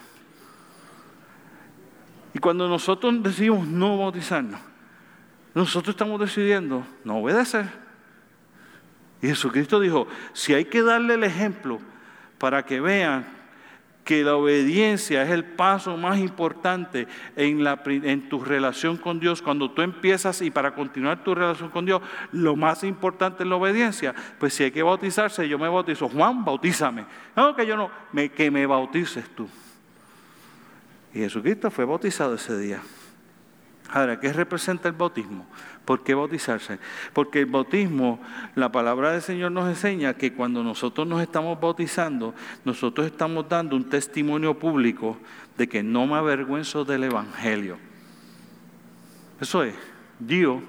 [2.34, 4.60] Y cuando nosotros decidimos no bautizarnos,
[5.54, 7.65] nosotros estamos decidiendo no obedecer.
[9.22, 11.80] Y Jesucristo dijo, si hay que darle el ejemplo
[12.38, 13.26] para que vean
[14.06, 19.41] que la obediencia es el paso más importante en, la, en, tu relación con Dios.
[19.41, 23.56] Cuando tú empiezas y para continuar tu relación con Dios, lo más importante es la
[23.56, 24.13] obediencia.
[24.39, 26.08] Pues si hay que bautizarse, yo me bautizo.
[26.08, 27.06] Juan, bautízame.
[27.36, 29.50] No, que yo no, me, que me bautices tú.
[31.12, 32.82] Y Jesucristo fue bautizado ese día.
[33.89, 35.45] Ahora, ¿qué representa el bautismo?
[35.86, 36.80] ¿Por qué bautizarse?
[37.13, 38.19] Porque el bautismo,
[38.56, 43.76] la palabra del Señor nos enseña que cuando nosotros nos estamos bautizando, nosotros estamos dando
[43.76, 45.17] un testimonio público
[45.58, 47.78] de que no me avergüenzo del Evangelio.
[49.39, 49.76] Eso es,
[50.19, 50.62] Dios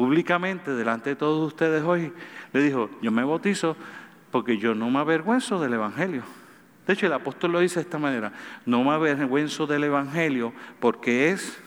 [0.00, 2.10] públicamente delante de todos ustedes hoy
[2.54, 3.76] le dijo, yo me bautizo
[4.30, 6.22] porque yo no me avergüenzo del Evangelio.
[6.86, 8.32] De hecho, el apóstol lo dice de esta manera,
[8.64, 11.60] no me avergüenzo del Evangelio porque es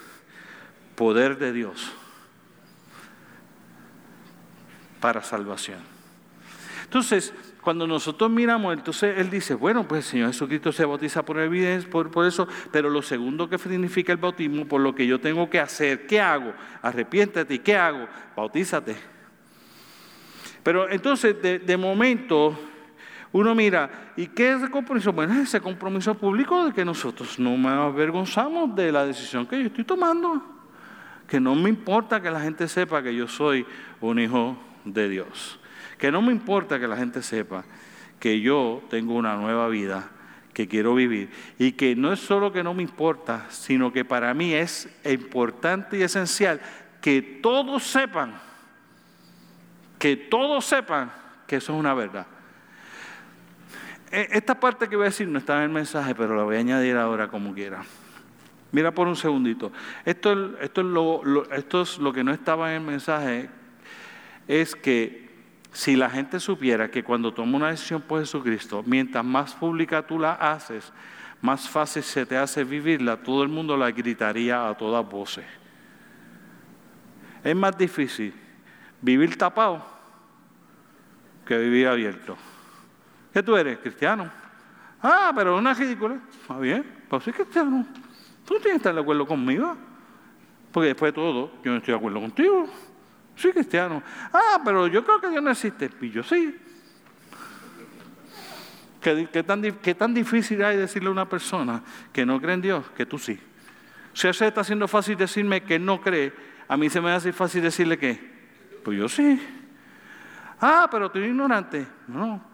[0.95, 1.91] poder de Dios
[4.99, 5.79] para salvación.
[6.83, 11.39] Entonces, cuando nosotros miramos, entonces él dice, bueno, pues el Señor Jesucristo se bautiza por
[11.39, 15.19] evidencia, por, por, eso, pero lo segundo que significa el bautismo, por lo que yo
[15.19, 16.53] tengo que hacer, ¿qué hago?
[16.81, 18.07] Arrepiéntate, ¿qué hago?
[18.35, 18.95] Bautízate.
[20.61, 22.57] Pero entonces, de, de momento,
[23.31, 25.11] uno mira, ¿y qué es el compromiso?
[25.11, 29.67] Bueno, ese compromiso público de que nosotros no nos avergonzamos de la decisión que yo
[29.67, 30.52] estoy tomando.
[31.27, 33.65] Que no me importa que la gente sepa que yo soy
[34.01, 35.59] un hijo de Dios.
[35.97, 37.63] Que no me importa que la gente sepa
[38.19, 40.09] que yo tengo una nueva vida
[40.53, 44.33] que quiero vivir y que no es solo que no me importa, sino que para
[44.33, 46.61] mí es importante y esencial
[47.01, 48.39] que todos sepan,
[49.99, 51.11] que todos sepan
[51.47, 52.27] que eso es una verdad.
[54.11, 56.55] E, esta parte que voy a decir no está en el mensaje, pero la voy
[56.55, 57.83] a añadir ahora como quiera.
[58.73, 59.71] Mira por un segundito.
[60.03, 63.49] Esto, esto, es, lo, esto es lo que no estaba en el mensaje
[64.47, 65.29] es que
[65.71, 70.17] si la gente supiera que cuando toma una decisión por Jesucristo, mientras más pública tú
[70.17, 70.91] la haces,
[71.39, 75.45] más fácil se te hace vivirla, todo el mundo la gritaría a todas voces.
[77.43, 78.33] Es más difícil
[79.01, 79.85] vivir tapado
[81.45, 82.35] que vivir abierto.
[83.31, 83.77] ¿Qué tú eres?
[83.77, 84.31] ¿Cristiano?
[84.99, 86.17] Ah, pero una ridícula.
[86.41, 87.85] Está bien, pues soy cristiano.
[88.45, 89.75] Tú tienes que estar de acuerdo conmigo.
[90.71, 92.67] Porque después de todo, yo no estoy de acuerdo contigo.
[93.35, 94.01] Soy cristiano.
[94.33, 95.89] Ah, pero yo creo que Dios no existe.
[96.01, 96.55] Y yo sí.
[99.01, 102.85] ¿Qué, tan, ¿Qué, tan, difícil hay decirle a una persona que no cree en Dios
[102.95, 103.37] que tú sí?
[104.13, 106.33] Si se está haciendo fácil decirme que no cree,
[106.67, 108.17] a mí se me hace fácil decirle que,
[108.83, 109.41] pues yo sí.
[110.61, 111.85] Ah, pero tú eres ignorante.
[112.07, 112.52] No.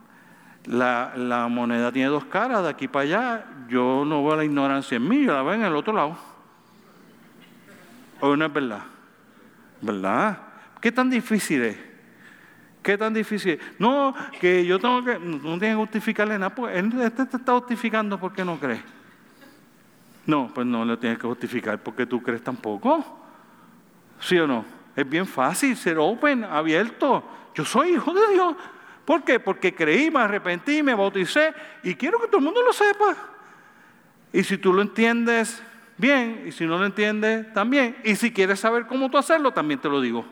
[0.66, 3.46] La, la moneda tiene dos caras, de aquí para allá.
[3.70, 6.18] Yo no veo la ignorancia en mí, yo la veo en el otro lado.
[8.20, 8.84] ¿O no es verdad?
[9.82, 10.38] ¿Verdad?
[10.82, 11.78] ¿Qué tan difícil es?
[12.82, 13.60] ¿Qué tan difícil es?
[13.80, 18.20] No, que yo tengo que, no tiene que justificarle nada, pues él te está justificando
[18.20, 18.82] porque no cree.
[20.26, 23.04] No, pues no le tienes que justificar porque tú crees tampoco.
[24.20, 24.66] ¿Sí o no?
[24.96, 27.24] Es bien fácil ser open, abierto.
[27.56, 28.56] Yo soy hijo de Dios.
[29.10, 29.40] ¿Por qué?
[29.40, 33.18] Porque creí, me arrepentí, me bauticé y quiero que todo el mundo lo sepa.
[34.32, 35.64] Y si tú lo entiendes,
[35.98, 36.44] bien.
[36.46, 37.98] Y si no lo entiendes, también.
[38.04, 40.28] Y si quieres saber cómo tú hacerlo, también te lo digo.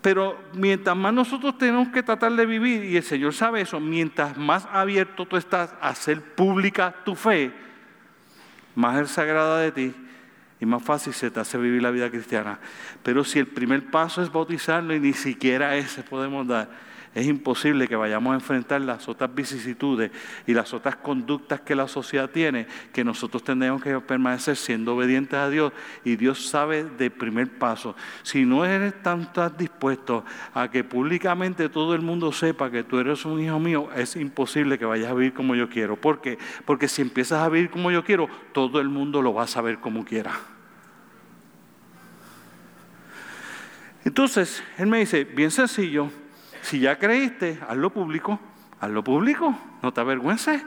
[0.00, 4.34] Pero mientras más nosotros tenemos que tratar de vivir, y el Señor sabe eso, mientras
[4.38, 7.52] más abierto tú estás a hacer pública tu fe,
[8.74, 9.94] más Él se agrada de ti
[10.62, 12.60] y más fácil se te hace vivir la vida cristiana.
[13.02, 16.70] Pero si el primer paso es bautizarlo y ni siquiera ese podemos dar,
[17.14, 20.10] es imposible que vayamos a enfrentar las otras vicisitudes
[20.46, 25.38] y las otras conductas que la sociedad tiene, que nosotros tenemos que permanecer siendo obedientes
[25.38, 25.74] a Dios.
[26.04, 27.94] Y Dios sabe de primer paso.
[28.22, 33.26] Si no eres tan, dispuesto a que públicamente todo el mundo sepa que tú eres
[33.26, 35.96] un hijo mío, es imposible que vayas a vivir como yo quiero.
[35.96, 36.38] ¿Por qué?
[36.64, 39.80] Porque si empiezas a vivir como yo quiero, todo el mundo lo va a saber
[39.80, 40.32] como quiera.
[44.02, 46.10] Entonces, él me dice, bien sencillo,
[46.62, 48.40] si ya creíste, hazlo público,
[48.80, 50.64] hazlo público, no te avergüences.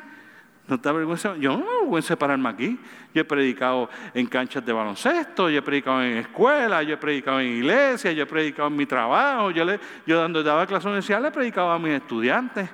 [0.67, 1.31] No te avergüences.
[1.39, 2.79] Yo no me avergüenzo de pararme aquí.
[3.13, 7.39] Yo he predicado en canchas de baloncesto, yo he predicado en escuelas, yo he predicado
[7.39, 9.51] en iglesias, yo he predicado en mi trabajo.
[9.51, 12.67] Yo, le, yo dando daba clases universidades, le predicaba a mis estudiantes.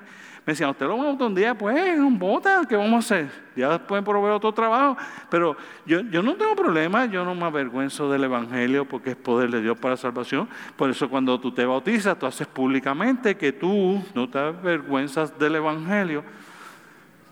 [0.46, 3.32] Me decían, usted lo va a un día, pues, un bota, ¿qué vamos a hacer?
[3.56, 4.98] Ya pueden proveer otro trabajo.
[5.30, 9.52] Pero yo, yo no tengo problema, yo no me avergüenzo del Evangelio porque es poder
[9.52, 10.50] de Dios para salvación.
[10.76, 15.58] Por eso cuando tú te bautizas, tú haces públicamente que tú no te avergüenzas del
[15.58, 16.24] Evangelio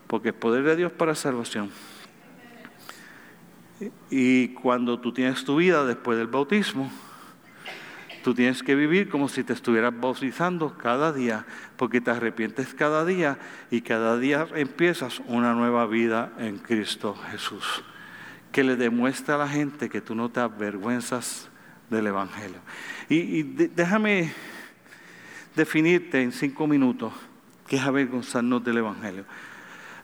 [0.06, 1.70] porque es poder de Dios para salvación.
[4.08, 6.90] Y cuando tú tienes tu vida después del bautismo,
[8.22, 13.04] Tú tienes que vivir como si te estuvieras bautizando cada día, porque te arrepientes cada
[13.04, 13.38] día
[13.70, 17.82] y cada día empiezas una nueva vida en Cristo Jesús.
[18.52, 21.48] Que le demuestre a la gente que tú no te avergüenzas
[21.88, 22.58] del Evangelio.
[23.08, 24.32] Y, déjame
[25.56, 27.12] definirte en cinco minutos
[27.66, 29.24] qué es avergonzarnos del Evangelio.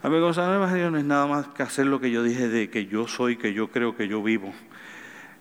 [0.02, 2.86] Avergonzarnos del Evangelio no es nada más que hacer lo que yo dije de que
[2.86, 4.54] yo soy, que yo creo que yo vivo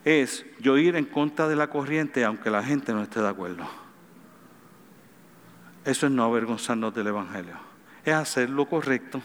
[0.06, 3.66] es yo ir en contra de la corriente aunque la gente no esté de acuerdo.
[5.84, 7.56] Eso es no avergonzarnos del Evangelio.
[8.04, 9.20] Es hacer lo correcto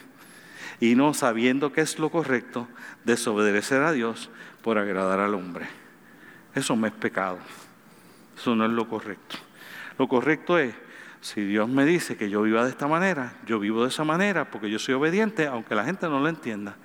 [0.80, 2.68] y no sabiendo que es lo correcto,
[3.04, 4.32] desobedecer a Dios
[4.64, 5.68] por agradar al hombre.
[6.56, 7.38] Eso no es pecado.
[8.36, 9.38] Eso no es lo correcto.
[10.00, 10.74] Lo correcto es,
[11.22, 14.50] si Dios me dice que yo viva de esta manera, yo vivo de esa manera
[14.50, 16.76] porque yo soy obediente, aunque la gente no lo entienda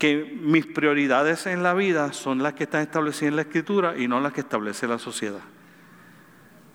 [0.00, 4.08] que mis prioridades en la vida son las que están establecidas en la Escritura y
[4.08, 5.42] no las que establece la sociedad.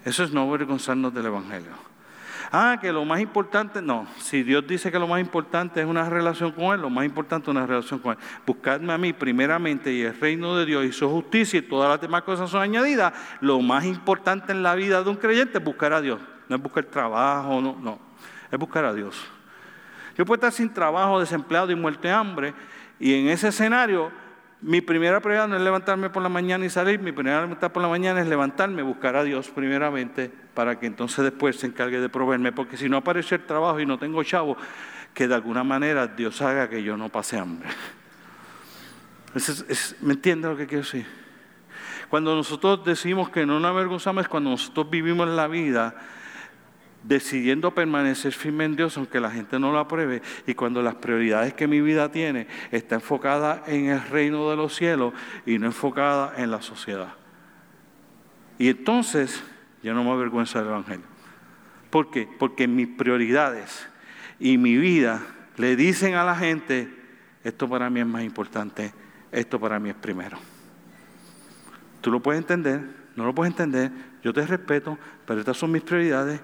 [0.06, 1.72] Eso es no avergonzarnos del Evangelio.
[2.52, 6.08] Ah, que lo más importante, no, si Dios dice que lo más importante es una
[6.08, 8.20] relación con Él, lo más importante es una relación con Él.
[8.46, 12.00] Buscadme a mí primeramente y el reino de Dios y su justicia y todas las
[12.00, 13.12] demás cosas son añadidas.
[13.42, 16.62] Lo más importante en la vida de un creyente es buscar a Dios, no es
[16.62, 18.00] buscar trabajo, no, no,
[18.52, 19.20] es buscar a Dios.
[20.16, 22.54] Yo puedo estar sin trabajo, desempleado y muerto de hambre,
[23.00, 24.12] y en ese escenario,
[24.62, 27.82] mi primera prioridad no es levantarme por la mañana y salir, mi primera prioridad por
[27.82, 32.10] la mañana es levantarme, buscar a Dios primeramente, para que entonces después se encargue de
[32.10, 34.58] proveerme, porque si no aparece el trabajo y no tengo chavo,
[35.14, 37.70] que de alguna manera Dios haga que yo no pase hambre.
[40.02, 41.06] ¿Me entiende lo que quiero decir?
[42.10, 45.96] Cuando nosotros decimos que no nos avergonzamos es cuando nosotros vivimos la vida
[47.08, 51.54] decidiendo permanecer firme en Dios aunque la gente no lo apruebe y cuando las prioridades
[51.54, 55.14] que mi vida tiene está enfocada en el reino de los cielos
[55.46, 57.14] y no enfocada en la sociedad.
[58.58, 59.44] Y entonces
[59.84, 61.06] yo no me avergüenzo del Evangelio.
[61.90, 62.28] ¿Por qué?
[62.40, 63.88] Porque mis prioridades
[64.40, 65.22] y mi vida
[65.58, 66.90] le dicen a la gente,
[67.44, 68.94] esto para mí es más importante,
[69.32, 70.38] esto para mí es primero.
[72.02, 72.82] Tú lo puedes entender,
[73.16, 73.92] no lo puedes entender,
[74.24, 76.42] yo te respeto, pero estas son mis prioridades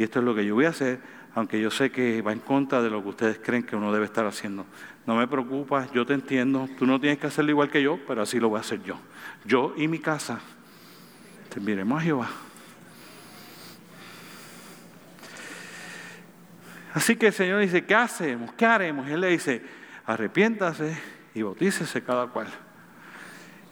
[0.00, 0.98] y esto es lo que yo voy a hacer,
[1.34, 4.06] aunque yo sé que va en contra de lo que ustedes creen que uno debe
[4.06, 4.64] estar haciendo.
[5.04, 8.22] No me preocupa, yo te entiendo, tú no tienes que hacerlo igual que yo, pero
[8.22, 8.98] así lo voy a hacer yo.
[9.44, 10.40] Yo y mi casa
[11.52, 12.30] serviremos a Jehová.
[16.94, 18.54] Así que el Señor dice, ¿qué hacemos?
[18.54, 19.06] ¿Qué haremos?
[19.06, 19.62] Él le dice,
[20.06, 20.98] arrepiéntase
[21.34, 22.48] y bautícese cada cual.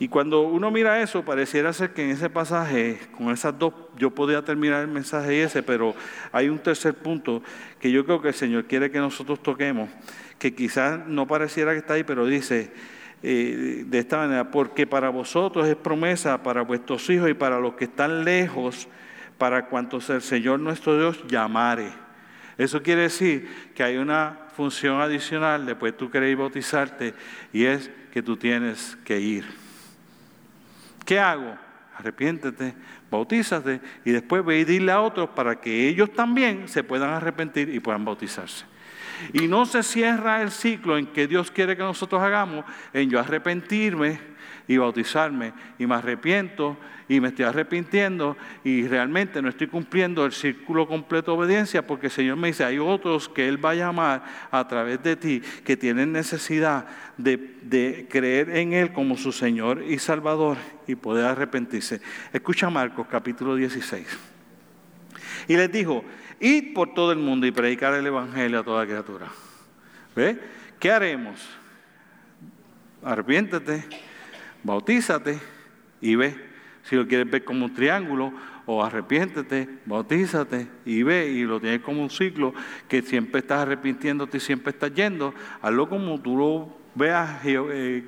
[0.01, 4.11] Y cuando uno mira eso, pareciera ser que en ese pasaje, con esas dos, yo
[4.11, 5.95] podía terminar el mensaje ese, pero
[6.31, 7.43] hay un tercer punto
[7.81, 9.91] que yo creo que el Señor quiere que nosotros toquemos,
[10.39, 12.71] que quizás no pareciera que está ahí, pero dice
[13.25, 17.75] eh, de esta manera, porque para vosotros es promesa, para vuestros hijos y para los
[17.75, 18.87] que están lejos,
[19.37, 21.91] para cuantos el Señor nuestro Dios llamare.
[22.57, 27.15] Eso quiere decir que hay una función adicional después tú querés bautizarte
[27.53, 29.68] y es que tú tienes que ir.
[31.09, 31.57] ¿Qué hago?
[31.97, 32.75] Arrepiéntete,
[33.11, 37.71] bautízate y después ve y dile a otros para que ellos también se puedan arrepentir
[37.71, 38.67] y puedan bautizarse.
[39.33, 43.21] Y no se cierra el ciclo en que Dios quiere que nosotros hagamos en yo
[43.21, 44.21] arrepentirme
[44.69, 46.77] y bautizarme y me arrepiento
[47.09, 52.07] y me estoy arrepintiendo y realmente no estoy cumpliendo el círculo completo de obediencia porque
[52.07, 55.43] el Señor me dice, hay otros que Él va a llamar a través de ti
[55.65, 61.25] que tienen necesidad de, de creer en Él como su Señor y Salvador y poder
[61.25, 62.03] arrepentirse.
[62.33, 64.07] Escucha Marcos capítulo 16.
[65.49, 66.05] Y les dijo,
[66.41, 69.29] id por todo el mundo y predicar el Evangelio a toda criatura.
[70.15, 70.39] ¿Ve?
[70.79, 71.49] ¿Qué haremos?
[73.03, 73.85] Arrepiéntete
[74.63, 75.39] bautízate
[76.01, 76.35] y ve.
[76.83, 78.33] Si lo quieres ver como un triángulo,
[78.67, 82.53] o arrepiéntete, bautízate y ve, y lo tienes como un ciclo
[82.87, 88.05] que siempre estás arrepintiéndote y siempre estás yendo, hazlo como tú lo veas eh,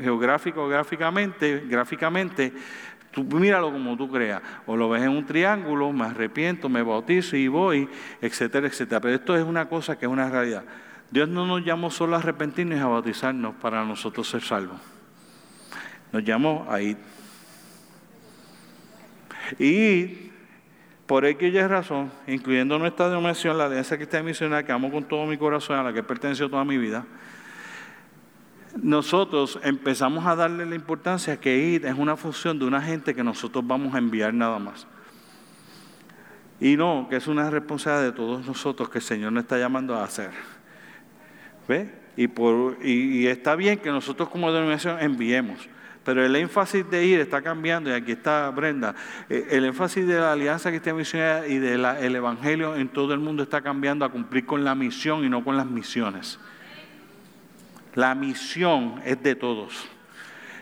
[0.00, 2.52] geográfico, gráficamente, gráficamente,
[3.14, 4.42] Tú míralo como tú creas.
[4.66, 7.88] O lo ves en un triángulo, me arrepiento, me bautizo y voy,
[8.20, 9.00] etcétera, etcétera.
[9.00, 10.64] Pero esto es una cosa que es una realidad.
[11.12, 14.80] Dios no nos llamó solo a arrepentirnos y a bautizarnos para nosotros ser salvos.
[16.10, 16.96] Nos llamó a ir.
[19.60, 20.32] Y
[21.06, 25.36] por aquella razón, incluyendo nuestra denominación, la alianza cristiana misionera que amo con todo mi
[25.36, 27.04] corazón, a la que he pertenecido toda mi vida,
[28.82, 33.22] nosotros empezamos a darle la importancia que ir es una función de una gente que
[33.22, 34.86] nosotros vamos a enviar nada más.
[36.60, 39.94] Y no, que es una responsabilidad de todos nosotros que el Señor nos está llamando
[39.94, 40.30] a hacer.
[41.68, 41.90] ¿Ve?
[42.16, 45.68] Y, por, y, está bien que nosotros como denominación enviemos,
[46.04, 48.94] pero el énfasis de ir está cambiando, y aquí está Brenda,
[49.28, 53.42] eh, el énfasis de la Alianza Cristiana Misionera y del Evangelio en todo el mundo
[53.42, 56.38] está cambiando a cumplir con la misión y no con las misiones.
[57.94, 59.88] La misión es de todos.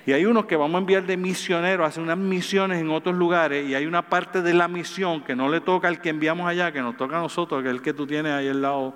[0.05, 3.15] Y hay unos que vamos a enviar de misioneros a hacer unas misiones en otros
[3.15, 6.49] lugares y hay una parte de la misión que no le toca al que enviamos
[6.49, 8.95] allá, que nos toca a nosotros, que es el que tú tienes ahí al lado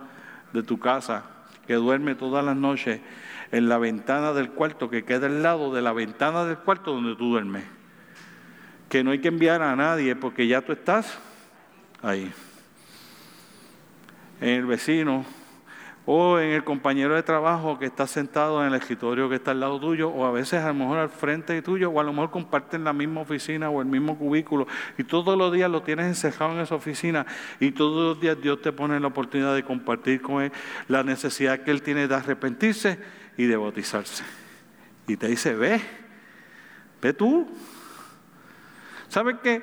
[0.52, 1.24] de tu casa,
[1.66, 3.00] que duerme todas las noches
[3.52, 7.14] en la ventana del cuarto, que queda al lado de la ventana del cuarto donde
[7.14, 7.64] tú duermes.
[8.88, 11.18] Que no hay que enviar a nadie porque ya tú estás
[12.02, 12.32] ahí.
[14.40, 15.24] En el vecino,
[16.08, 19.58] o en el compañero de trabajo que está sentado en el escritorio que está al
[19.58, 22.30] lado tuyo, o a veces a lo mejor al frente tuyo, o a lo mejor
[22.30, 26.52] comparten la misma oficina o el mismo cubículo, y todos los días lo tienes encejado
[26.52, 27.26] en esa oficina,
[27.58, 30.52] y todos los días Dios te pone la oportunidad de compartir con él
[30.86, 33.00] la necesidad que él tiene de arrepentirse
[33.36, 34.22] y de bautizarse.
[35.08, 35.80] Y te dice, ve,
[37.02, 37.48] ve tú.
[39.08, 39.62] ¿Sabes qué?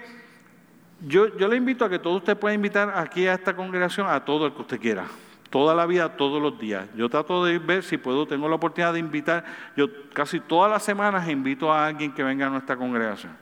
[1.07, 4.23] Yo, yo le invito a que todos usted pueda invitar aquí a esta congregación a
[4.23, 5.05] todo el que usted quiera
[5.53, 6.87] toda la vida, todos los días.
[6.95, 9.45] Yo trato de ver si puedo, tengo la oportunidad de invitar,
[9.77, 13.37] yo casi todas las semanas invito a alguien que venga a nuestra congregación.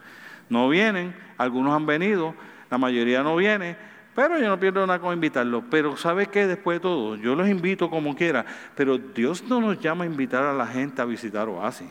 [0.49, 2.35] No vienen, algunos han venido,
[2.69, 3.77] la mayoría no viene,
[4.13, 5.63] pero yo no pierdo nada con invitarlos.
[5.71, 6.47] Pero ¿sabe qué?
[6.47, 8.45] Después de todo, yo los invito como quiera,
[8.75, 11.87] pero Dios no nos llama a invitar a la gente a visitar Oasis.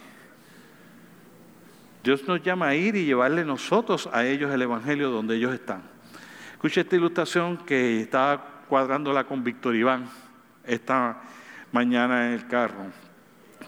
[2.04, 5.80] Dios nos llama a ir y llevarle nosotros a ellos el Evangelio donde ellos están.
[6.52, 10.08] Escuche esta ilustración que está cuadrándola con Víctor Iván
[10.64, 11.20] esta
[11.72, 12.86] mañana en el carro,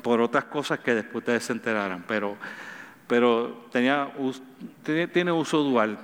[0.00, 2.36] por otras cosas que después ustedes se enterarán, pero,
[3.09, 4.12] pero tenía,
[5.12, 5.98] tiene uso dual,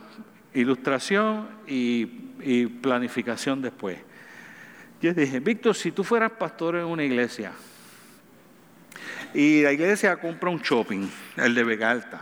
[0.53, 3.99] ilustración y, planificación después.
[5.01, 7.53] Yo dije, Víctor, si tú fueras pastor en una iglesia
[9.33, 12.21] y la iglesia compra un shopping, el de Vegalta,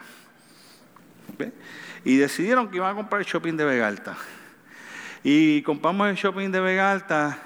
[2.04, 4.16] y decidieron que iban a comprar el shopping de Vegalta,
[5.28, 7.36] y compramos el shopping de Vega Alta,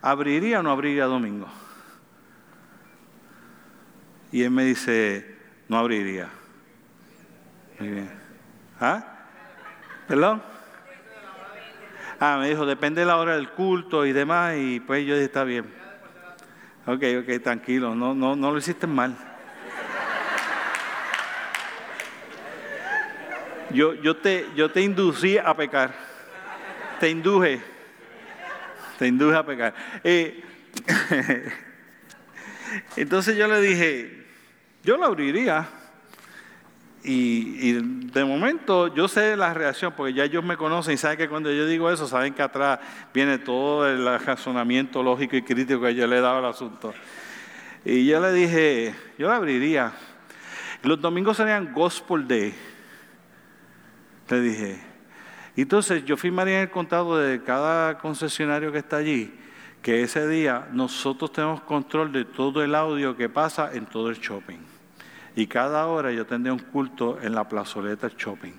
[0.00, 1.48] ¿abriría o no abriría domingo?
[4.30, 5.36] Y él me dice,
[5.66, 6.28] no abriría.
[7.80, 8.10] Muy bien.
[8.78, 9.26] ¿Ah?
[10.06, 10.40] ¿Perdón?
[12.20, 15.24] Ah, me dijo, depende de la hora del culto y demás, y pues yo dije,
[15.24, 15.64] está bien.
[16.86, 19.16] Ok, ok, tranquilo, no, no, no lo hiciste mal.
[23.70, 26.13] Yo, yo, te, yo te inducí a pecar
[26.98, 27.60] te induje,
[28.98, 29.74] te induje a pecar.
[30.02, 30.42] Eh,
[32.96, 34.26] entonces yo le dije,
[34.82, 35.68] yo lo abriría.
[37.06, 37.72] Y,
[38.12, 41.52] de momento yo sé la reacción, porque ya ellos me conocen y saben que cuando
[41.52, 42.80] yo digo eso, saben que atrás
[43.12, 46.94] viene todo el razonamiento lógico y crítico que yo le he dado al asunto.
[47.84, 49.92] Y yo le dije, yo la abriría.
[50.82, 52.54] Los domingos serían Gospel Day.
[54.30, 54.93] Le dije,
[55.62, 59.32] entonces yo firmaría en el contado de cada concesionario que está allí
[59.84, 64.16] que ese día nosotros tenemos control de todo el audio que pasa en todo el
[64.16, 64.56] shopping.
[65.36, 68.54] Y cada hora yo tendría un culto en la plazoleta shopping.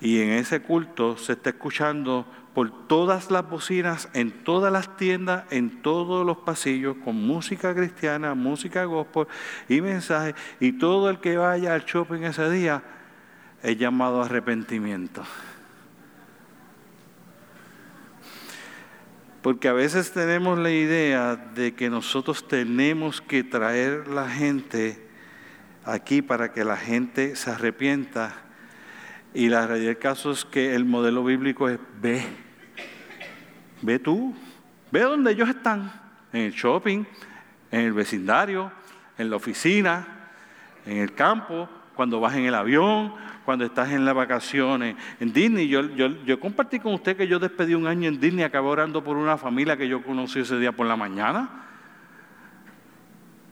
[0.00, 5.46] Y en ese culto se está escuchando por todas las bocinas, en todas las tiendas,
[5.50, 9.26] en todos los pasillos, con música cristiana, música gospel
[9.68, 10.36] y mensajes.
[10.60, 12.80] Y todo el que vaya al shopping ese día
[13.62, 15.24] es llamado arrepentimiento.
[19.42, 25.08] Porque a veces tenemos la idea de que nosotros tenemos que traer la gente
[25.84, 28.34] aquí para que la gente se arrepienta.
[29.32, 32.24] Y la realidad del caso es que el modelo bíblico es ve,
[33.82, 34.34] ve tú,
[34.90, 35.92] ve donde ellos están,
[36.32, 37.04] en el shopping,
[37.70, 38.72] en el vecindario,
[39.16, 40.06] en la oficina,
[40.84, 43.14] en el campo, cuando vas en el avión,
[43.48, 44.94] cuando estás en las vacaciones.
[45.18, 48.68] En Disney, yo, yo, compartí con usted que yo despedí un año en Disney, acabé
[48.68, 51.48] orando por una familia que yo conocí ese día por la mañana.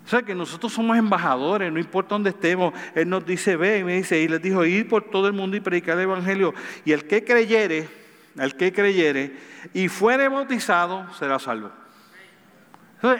[0.04, 2.74] O sea que nosotros somos embajadores, no importa dónde estemos.
[2.94, 5.56] Él nos dice, ve, y me dice, y les dijo, ir por todo el mundo
[5.56, 6.52] y predicar el Evangelio.
[6.84, 7.88] Y el que creyere,
[8.36, 9.34] el que creyere
[9.72, 11.70] y fuere bautizado, será salvo.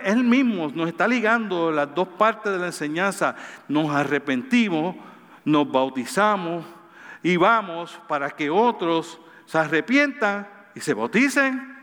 [0.04, 3.34] Él mismo nos está ligando las dos partes de la enseñanza.
[3.66, 4.94] Nos arrepentimos,
[5.46, 6.66] nos bautizamos
[7.22, 11.76] y vamos para que otros se arrepientan y se bauticen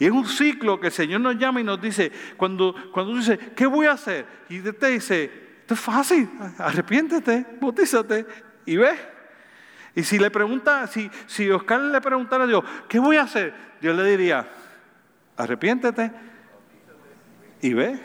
[0.00, 3.38] y es un ciclo que el Señor nos llama y nos dice, cuando, cuando dice,
[3.54, 4.24] ¿qué voy a hacer?
[4.48, 5.30] Y te dice,
[5.60, 8.26] esto es fácil, arrepiéntete, bautízate
[8.64, 8.92] y ve.
[9.94, 13.52] Y si le pregunta, si, si Oscar le preguntara a Dios, ¿qué voy a hacer?
[13.78, 14.48] Dios le diría,
[15.36, 16.10] arrepiéntete
[17.60, 18.00] y ve.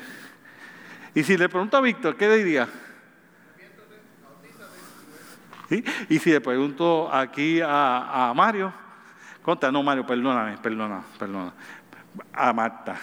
[1.13, 2.67] Y si le pregunta a Víctor, ¿qué le diría?
[6.09, 8.73] Y si le pregunto aquí a, Mario,
[9.41, 11.53] conta, no Mario, perdóname, perdona, perdona
[12.33, 12.95] a Marta.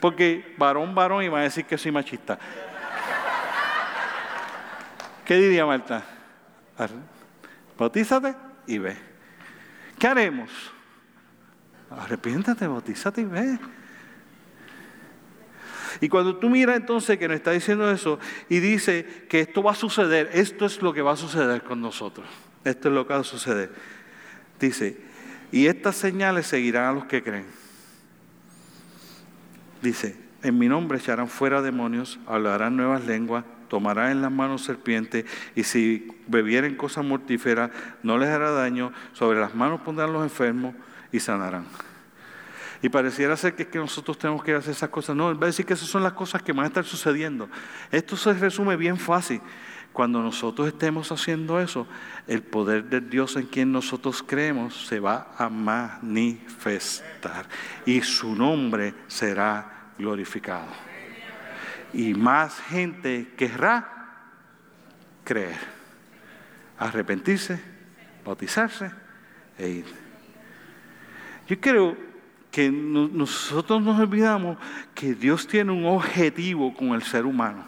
[0.00, 2.38] Porque varón, varón, iba a decir que soy machista.
[5.24, 6.02] ¿Qué diría Marta?
[7.76, 8.34] Bautízate
[8.66, 8.96] y ve.
[9.98, 10.50] ¿Qué haremos?
[11.90, 13.58] Arrepiéntate, bautízate y ve.
[16.00, 18.18] Y cuando tú miras entonces que nos está diciendo eso
[18.48, 21.80] y dice que esto va a suceder, esto es lo que va a suceder con
[21.80, 22.26] nosotros.
[22.64, 23.70] Esto es lo que va a suceder.
[24.60, 24.98] Dice,
[25.50, 27.46] y estas señales seguirán a los que creen.
[29.82, 35.24] Dice, en mi nombre echarán fuera demonios, hablarán nuevas lenguas, tomarán en las manos serpientes,
[35.54, 37.70] y si bebieren cosas mortíferas,
[38.02, 40.74] no les hará daño, sobre las manos pondrán los enfermos
[41.12, 41.64] y sanarán.
[42.80, 45.16] Y pareciera ser que, que nosotros tenemos que hacer esas cosas.
[45.16, 47.48] No, él va a decir que esas son las cosas que van a estar sucediendo.
[47.90, 49.40] Esto se resume bien fácil.
[49.92, 51.86] Cuando nosotros estemos haciendo eso,
[52.28, 57.46] el poder de Dios en quien nosotros creemos se va a manifestar
[57.84, 60.68] y su nombre será glorificado.
[61.92, 63.98] Y más gente querrá
[65.24, 65.58] creer,
[66.78, 67.60] arrepentirse,
[68.24, 68.92] bautizarse
[69.58, 69.86] e ir.
[71.48, 72.07] Yo creo
[72.58, 74.58] que nosotros nos olvidamos
[74.92, 77.67] que Dios tiene un objetivo con el ser humano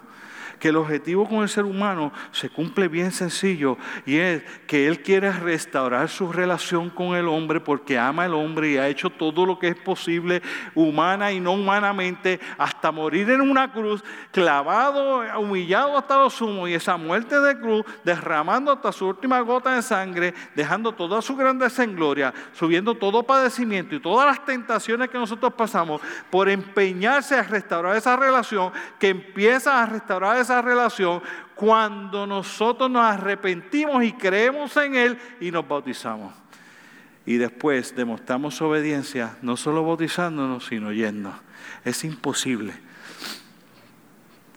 [0.61, 5.03] que el objetivo con el ser humano se cumple bien sencillo y es que Él
[5.03, 9.47] quiere restaurar su relación con el hombre porque ama al hombre y ha hecho todo
[9.47, 10.43] lo que es posible
[10.75, 16.75] humana y no humanamente hasta morir en una cruz, clavado, humillado hasta lo sumo y
[16.75, 21.83] esa muerte de cruz derramando hasta su última gota de sangre, dejando toda su grandeza
[21.85, 27.43] en gloria, subiendo todo padecimiento y todas las tentaciones que nosotros pasamos por empeñarse a
[27.43, 31.23] restaurar esa relación que empieza a restaurar esa relación
[31.55, 36.35] cuando nosotros nos arrepentimos y creemos en Él y nos bautizamos.
[37.27, 41.33] Y después demostramos obediencia, no solo bautizándonos, sino yendo.
[41.85, 42.75] Es imposible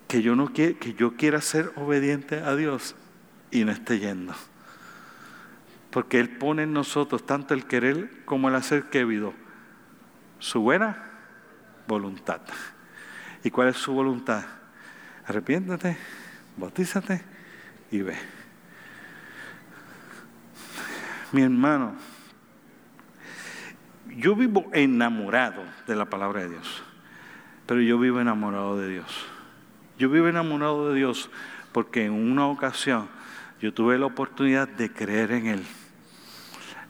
[0.07, 2.95] que yo, no que yo quiera ser obediente a Dios
[3.51, 4.33] y no esté yendo.
[5.91, 9.33] Porque Él pone en nosotros tanto el querer como el hacer que vivo.
[10.39, 11.11] Su buena
[11.87, 12.41] voluntad.
[13.43, 14.43] ¿Y cuál es su voluntad?
[15.25, 15.97] Arrepiéntate,
[16.57, 17.21] bautízate
[17.91, 18.15] y ve.
[21.31, 21.95] Mi hermano,
[24.17, 26.83] yo vivo enamorado de la palabra de Dios,
[27.65, 29.25] pero yo vivo enamorado de Dios.
[29.97, 31.29] Yo vivo enamorado de Dios
[31.71, 33.07] porque en una ocasión
[33.61, 35.63] yo tuve la oportunidad de creer en Él,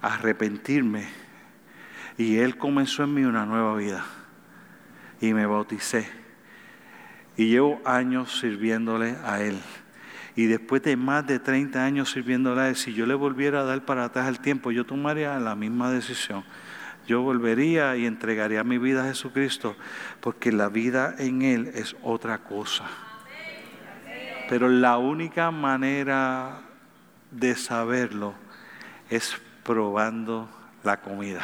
[0.02, 1.08] arrepentirme,
[2.18, 4.04] y Él comenzó en mí una nueva vida,
[5.22, 6.22] y me bauticé
[7.38, 9.60] y llevo años sirviéndole a Él.
[10.36, 13.64] Y después de más de 30 años sirviéndole a Él, si yo le volviera a
[13.64, 16.44] dar para atrás el tiempo, yo tomaría la misma decisión.
[17.08, 19.76] Yo volvería y entregaría mi vida a Jesucristo,
[20.22, 22.86] porque la vida en Él es otra cosa.
[24.50, 26.62] Pero la única manera
[27.32, 28.34] de saberlo
[29.10, 30.50] es probando
[30.84, 31.44] la comida,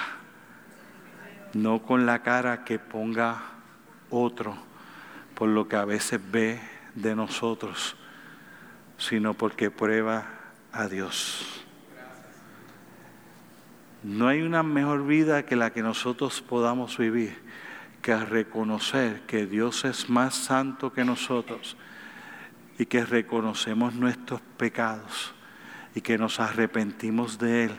[1.53, 3.41] no con la cara que ponga
[4.09, 4.68] otro
[5.39, 6.59] por lo que a veces ve
[6.95, 7.95] de nosotros,
[8.97, 10.25] sino porque prueba
[10.73, 11.63] a Dios.
[14.03, 17.37] No hay una mejor vida que la que nosotros podamos vivir,
[18.01, 21.77] que reconocer que Dios es más santo que nosotros
[22.77, 25.33] y que reconocemos nuestros pecados
[25.95, 27.71] y que nos arrepentimos de Él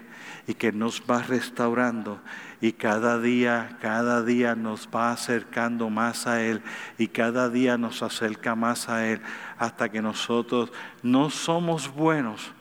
[0.47, 2.21] y que nos va restaurando
[2.61, 6.63] y cada día, cada día nos va acercando más a Él
[6.99, 9.21] y cada día nos acerca más a Él
[9.59, 10.71] hasta que nosotros
[11.03, 12.53] no somos buenos,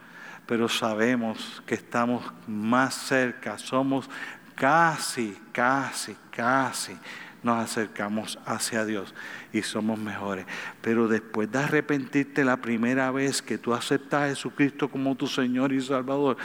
[0.46, 4.10] pero sabemos que estamos más cerca, somos
[4.56, 6.98] casi, casi, casi
[7.44, 9.14] nos acercamos hacia Dios
[9.54, 10.46] y somos mejores.
[10.82, 15.72] Pero después de arrepentirte la primera vez que tú aceptas a Jesucristo como tu Señor
[15.72, 16.38] y Salvador,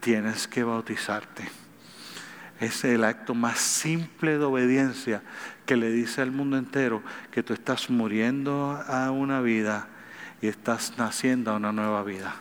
[0.00, 1.61] tienes que bautizarte.
[2.60, 5.22] Es el acto más simple de obediencia
[5.66, 9.88] que le dice al mundo entero que tú estás muriendo a una vida
[10.40, 12.34] y estás naciendo a una nueva vida.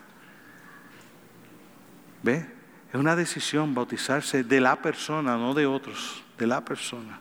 [2.24, 2.45] ¿Ve?
[2.93, 7.18] Es una decisión bautizarse de la persona, no de otros, de la persona.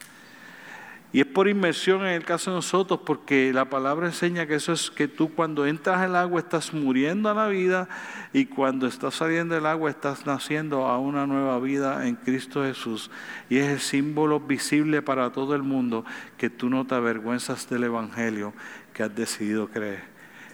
[1.13, 4.71] Y es por inmersión en el caso de nosotros, porque la palabra enseña que eso
[4.71, 7.89] es que tú cuando entras al agua estás muriendo a la vida
[8.31, 13.11] y cuando estás saliendo del agua estás naciendo a una nueva vida en Cristo Jesús.
[13.49, 16.05] Y es el símbolo visible para todo el mundo
[16.37, 18.53] que tú no te avergüenzas del Evangelio
[18.93, 20.03] que has decidido creer.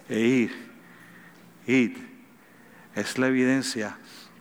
[0.09, 0.51] E ir,
[1.67, 1.97] ir,
[2.95, 3.97] es la evidencia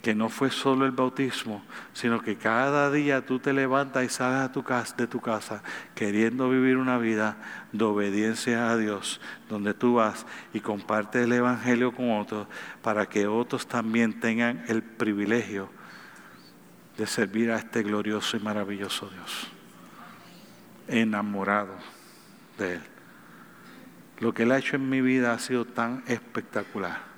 [0.07, 4.53] que no fue solo el bautismo, sino que cada día tú te levantas y sales
[4.53, 5.65] tu casa, de tu casa
[5.97, 7.37] queriendo vivir una vida
[7.73, 12.47] de obediencia a Dios, donde tú vas y compartes el Evangelio con otros
[12.83, 15.71] para que otros también tengan el privilegio
[16.97, 19.49] de servir a este glorioso y maravilloso Dios,
[20.87, 21.75] enamorado
[22.59, 22.83] de Él.
[24.21, 27.16] Lo que Él ha hecho en mi vida ha sido tan espectacular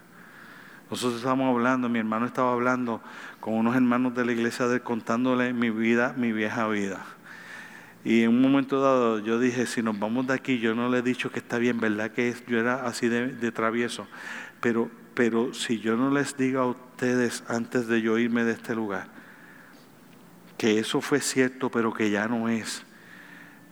[0.91, 3.01] nosotros estábamos hablando, mi hermano estaba hablando
[3.41, 7.05] con unos hermanos de la iglesia de contándole mi vida, mi vieja vida.
[8.05, 10.99] Y en un momento dado yo dije, si nos vamos de aquí, yo no le
[10.99, 12.11] he dicho que está bien, ¿verdad?
[12.11, 14.07] Que yo era así de, de travieso.
[14.61, 18.75] Pero, pero si yo no les digo a ustedes antes de yo irme de este
[18.75, 19.09] lugar,
[20.57, 22.85] que eso fue cierto, pero que ya no es,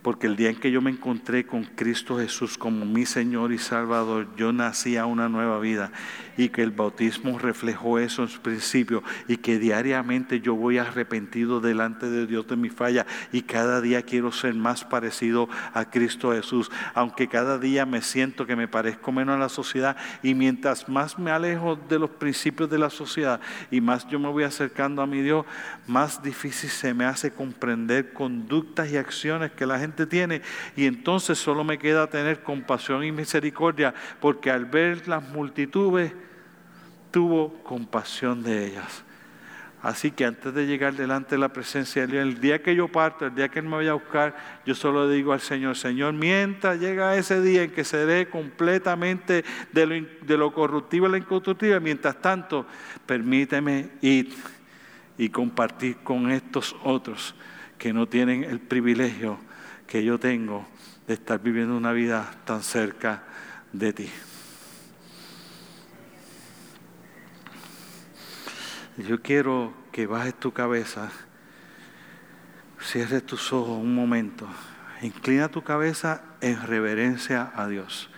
[0.01, 3.57] porque el día en que yo me encontré con Cristo Jesús como mi Señor y
[3.57, 5.91] Salvador, yo nací a una nueva vida
[6.37, 11.59] y que el bautismo reflejó eso en su principio y que diariamente yo voy arrepentido
[11.59, 16.31] delante de Dios de mi falla y cada día quiero ser más parecido a Cristo
[16.31, 20.87] Jesús, aunque cada día me siento que me parezco menos a la sociedad y mientras
[20.87, 23.41] más me alejo de los principios de la sociedad
[23.71, 25.45] y más yo me voy acercando a mi Dios,
[25.87, 30.41] más difícil se me hace comprender conductas y acciones que la gente tiene
[30.75, 36.13] y entonces solo me queda tener compasión y misericordia porque al ver las multitudes
[37.11, 39.03] tuvo compasión de ellas.
[39.81, 42.87] Así que antes de llegar delante de la presencia de Dios, el día que yo
[42.87, 44.35] parto, el día que Él me vaya a buscar,
[44.65, 49.85] yo solo digo al Señor, Señor, mientras llega ese día en que seré completamente de
[49.85, 52.65] lo, de lo corruptible a lo mientras tanto,
[53.05, 54.33] permíteme ir
[55.17, 57.35] y compartir con estos otros
[57.77, 59.39] que no tienen el privilegio
[59.87, 60.67] que yo tengo
[61.07, 63.23] de estar viviendo una vida tan cerca
[63.71, 64.09] de ti.
[68.97, 71.09] Yo quiero que bajes tu cabeza,
[72.81, 74.47] cierres tus ojos un momento,
[75.01, 78.09] inclina tu cabeza en reverencia a Dios,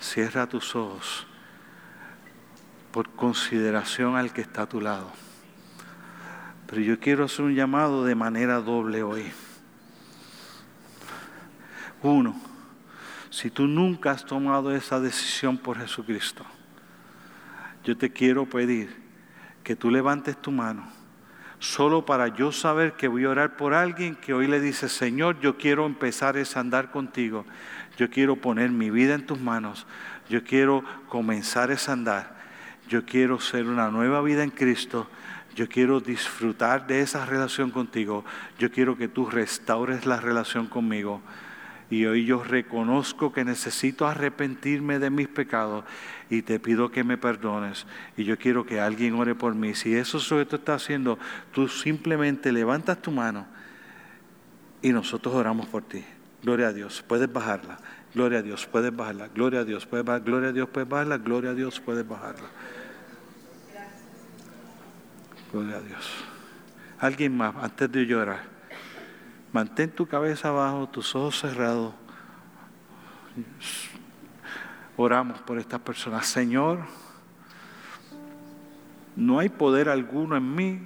[0.00, 1.26] cierra tus ojos
[2.92, 5.10] por consideración al que está a tu lado.
[6.66, 9.32] Pero yo quiero hacer un llamado de manera doble hoy.
[12.02, 12.34] Uno,
[13.30, 16.44] si tú nunca has tomado esa decisión por Jesucristo,
[17.84, 18.94] yo te quiero pedir
[19.62, 20.86] que tú levantes tu mano,
[21.58, 25.38] solo para yo saber que voy a orar por alguien que hoy le dice, Señor,
[25.40, 27.46] yo quiero empezar a andar contigo,
[27.96, 29.86] yo quiero poner mi vida en tus manos,
[30.28, 32.34] yo quiero comenzar a andar,
[32.88, 35.08] yo quiero ser una nueva vida en Cristo,
[35.54, 38.24] yo quiero disfrutar de esa relación contigo,
[38.58, 41.22] yo quiero que tú restaures la relación conmigo.
[41.92, 45.84] Y hoy yo reconozco que necesito arrepentirme de mis pecados
[46.30, 47.86] y te pido que me perdones.
[48.16, 49.74] Y yo quiero que alguien ore por mí.
[49.74, 51.18] Si eso es lo que tú estás haciendo,
[51.52, 53.46] tú simplemente levantas tu mano
[54.80, 56.02] y nosotros oramos por ti.
[56.42, 57.04] Gloria a Dios.
[57.06, 57.76] Puedes bajarla.
[58.14, 58.66] Gloria a Dios.
[58.66, 59.28] Puedes bajarla.
[59.28, 59.84] Gloria a Dios.
[59.84, 60.24] Puedes bajarla.
[60.24, 60.68] Gloria a Dios.
[60.70, 61.18] Puedes bajarla.
[61.18, 61.78] Gloria a Dios.
[61.78, 62.48] Puedes bajarla.
[65.52, 66.10] Gloria a Dios.
[67.00, 68.51] Alguien más, antes de llorar.
[69.52, 71.92] Mantén tu cabeza abajo, tus ojos cerrados.
[74.96, 76.26] Oramos por estas personas.
[76.26, 76.80] Señor,
[79.14, 80.80] no hay poder alguno en mí,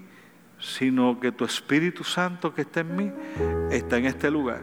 [0.59, 3.13] sino que tu Espíritu Santo que está en mí
[3.71, 4.63] está en este lugar.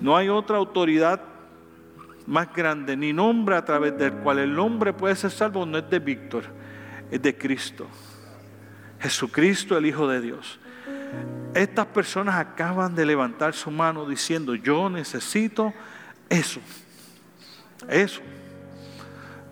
[0.00, 1.20] No hay otra autoridad
[2.26, 5.90] más grande, ni nombre a través del cual el hombre puede ser salvo, no es
[5.90, 6.44] de Víctor,
[7.10, 7.86] es de Cristo.
[8.98, 10.58] Jesucristo, el Hijo de Dios.
[11.54, 15.72] Estas personas acaban de levantar su mano diciendo, yo necesito
[16.28, 16.60] eso,
[17.88, 18.20] eso,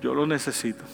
[0.00, 0.84] yo lo necesito.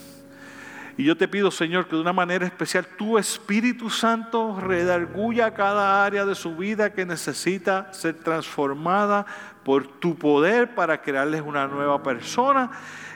[0.98, 6.04] Y yo te pido, Señor, que de una manera especial tu Espíritu Santo redarguya cada
[6.04, 9.24] área de su vida que necesita ser transformada
[9.62, 12.70] por tu poder para crearles una nueva persona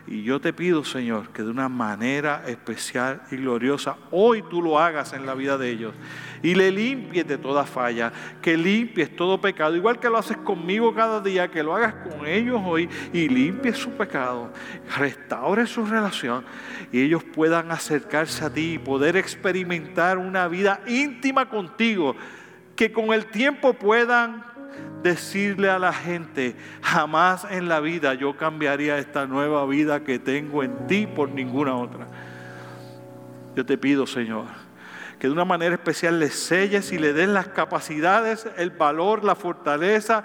[0.07, 4.79] y yo te pido, Señor, que de una manera especial y gloriosa, hoy tú lo
[4.79, 5.95] hagas en la vida de ellos.
[6.43, 10.93] Y le limpies de toda falla, que limpies todo pecado, igual que lo haces conmigo
[10.93, 14.53] cada día, que lo hagas con ellos hoy y limpies su pecado,
[14.99, 16.45] restaure su relación
[16.91, 22.17] y ellos puedan acercarse a ti y poder experimentar una vida íntima contigo,
[22.75, 24.52] que con el tiempo puedan
[25.03, 30.63] decirle a la gente, jamás en la vida yo cambiaría esta nueva vida que tengo
[30.63, 32.07] en ti por ninguna otra.
[33.55, 34.47] Yo te pido, Señor,
[35.19, 39.35] que de una manera especial le selles y le den las capacidades, el valor, la
[39.35, 40.25] fortaleza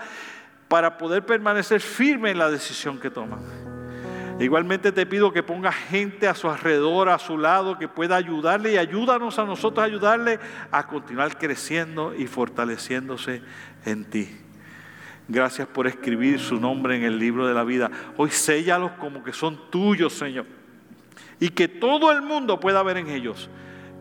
[0.67, 3.39] para poder permanecer firme en la decisión que toman.
[4.39, 8.73] Igualmente te pido que ponga gente a su alrededor, a su lado, que pueda ayudarle
[8.73, 10.39] y ayúdanos a nosotros a ayudarle
[10.71, 13.41] a continuar creciendo y fortaleciéndose
[13.85, 14.29] en ti.
[15.27, 17.89] Gracias por escribir su nombre en el libro de la vida.
[18.15, 20.45] Hoy séllalos como que son tuyos, Señor.
[21.39, 23.49] Y que todo el mundo pueda ver en ellos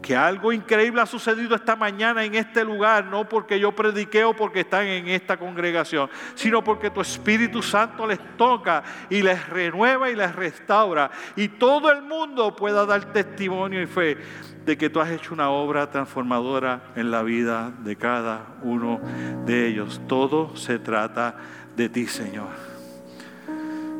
[0.07, 4.37] que algo increíble ha sucedido esta mañana en este lugar, no porque yo prediqué o
[4.37, 10.09] porque están en esta congregación, sino porque tu Espíritu Santo les toca y les renueva
[10.09, 11.11] y les restaura.
[11.35, 14.17] Y todo el mundo pueda dar testimonio y fe
[14.65, 19.01] de que tú has hecho una obra transformadora en la vida de cada uno
[19.45, 20.01] de ellos.
[20.07, 21.35] Todo se trata
[21.75, 22.51] de ti, Señor.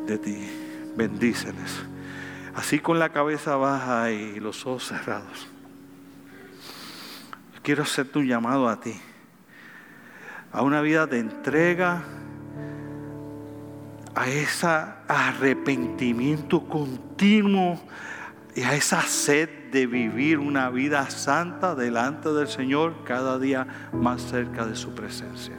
[0.07, 0.93] De ti.
[0.95, 1.83] Bendíceles.
[2.55, 5.56] Así con la cabeza baja y los ojos cerrados.
[7.67, 8.95] Quiero hacer tu llamado a ti.
[10.53, 12.05] A una vida de entrega,
[14.15, 14.69] a ese
[15.09, 17.81] arrepentimiento continuo
[18.55, 24.23] y a esa sed de vivir una vida santa delante del Señor cada día más
[24.23, 25.57] cerca de su presencia.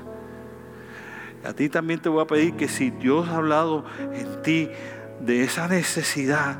[1.43, 3.83] A ti también te voy a pedir que si Dios ha hablado
[4.13, 4.69] en ti
[5.19, 6.57] de esa necesidad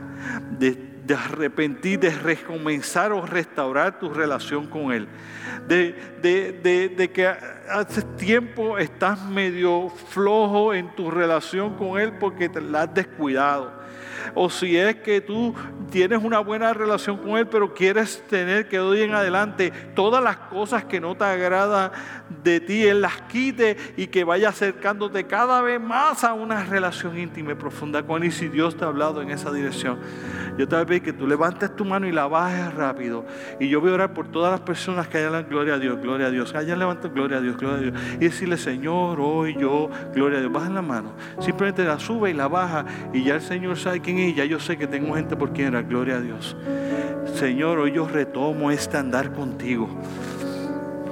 [0.60, 5.08] de, arrepentir, de recomenzar o restaurar tu relación con Él,
[5.68, 12.50] de, de, de que hace tiempo estás medio flojo en tu relación con Él porque
[12.50, 13.87] te la has descuidado
[14.34, 15.54] o si es que tú
[15.92, 20.38] tienes una buena relación con Él, pero quieres tener que hoy en adelante todas las
[20.38, 21.92] cosas que no te agradan
[22.44, 27.18] de ti, Él las quite y que vaya acercándote cada vez más a una relación
[27.18, 28.30] íntima y profunda con Él.
[28.30, 30.00] Y si Dios te ha hablado en esa dirección,
[30.58, 33.26] yo te voy a pedir que tú levantes tu mano y la bajes rápido.
[33.60, 36.28] Y yo voy a orar por todas las personas que hayan gloria a Dios, gloria
[36.28, 36.56] a Dios.
[36.56, 38.16] Hayan levantado gloria a Dios, gloria a Dios.
[38.16, 40.52] Y decirle, Señor, hoy yo, gloria a Dios.
[40.52, 41.14] Baja la mano.
[41.40, 42.86] Simplemente la sube y la baja.
[43.14, 45.68] Y ya el Señor sabe quién Y ya yo sé que tengo gente por quien
[45.68, 46.56] era, gloria a Dios.
[47.36, 49.90] Señor, hoy yo retomo este andar contigo.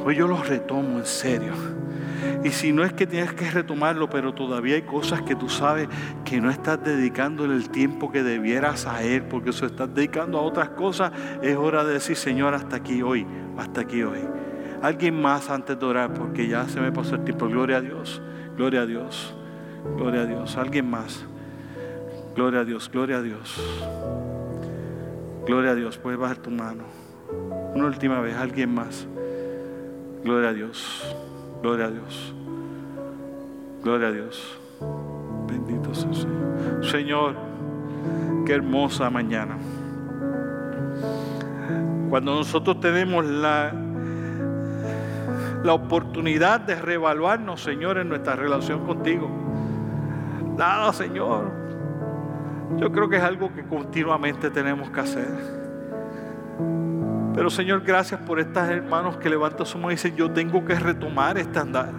[0.05, 1.51] Hoy yo lo retomo en serio.
[2.45, 5.89] Y si no es que tienes que retomarlo, pero todavía hay cosas que tú sabes
[6.23, 10.41] que no estás dedicándole el tiempo que debieras a Él, porque eso estás dedicando a
[10.41, 13.27] otras cosas, es hora de decir, Señor, hasta aquí hoy,
[13.57, 14.19] hasta aquí hoy.
[14.81, 17.47] Alguien más antes de orar, porque ya se me pasó el tiempo.
[17.47, 18.21] Gloria a Dios,
[18.55, 19.35] gloria a Dios,
[19.97, 20.55] gloria a Dios.
[20.55, 21.25] Alguien más.
[22.35, 23.61] Gloria a Dios, gloria a Dios.
[25.47, 26.83] Gloria a Dios, puedes bajar tu mano.
[27.73, 29.07] Una última vez, alguien más.
[30.23, 31.15] Gloria a Dios.
[31.61, 32.33] Gloria a Dios.
[33.81, 34.59] Gloria a Dios.
[35.47, 36.83] Bendito sea el Señor.
[36.83, 37.35] Señor,
[38.45, 39.57] qué hermosa mañana.
[42.09, 43.73] Cuando nosotros tenemos la,
[45.63, 49.29] la oportunidad de reevaluarnos, Señor, en nuestra relación contigo.
[50.57, 51.64] Nada, Señor.
[52.77, 55.65] Yo creo que es algo que continuamente tenemos que hacer.
[57.33, 60.75] Pero Señor, gracias por estas hermanos que levantan su mano y dicen, yo tengo que
[60.75, 61.91] retomar este andar.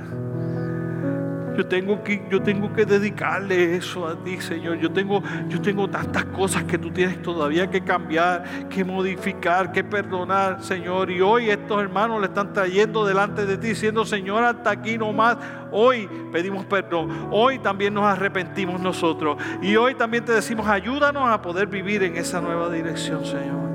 [1.57, 4.79] Yo tengo que, yo tengo que dedicarle eso a ti, Señor.
[4.79, 9.83] Yo tengo, yo tengo tantas cosas que tú tienes todavía que cambiar, que modificar, que
[9.83, 11.11] perdonar, Señor.
[11.11, 15.39] Y hoy estos hermanos le están trayendo delante de ti, diciendo, Señor, hasta aquí nomás.
[15.73, 17.29] Hoy pedimos perdón.
[17.31, 19.39] Hoy también nos arrepentimos nosotros.
[19.63, 23.67] Y hoy también te decimos, ayúdanos a poder vivir en esa nueva dirección, Señor.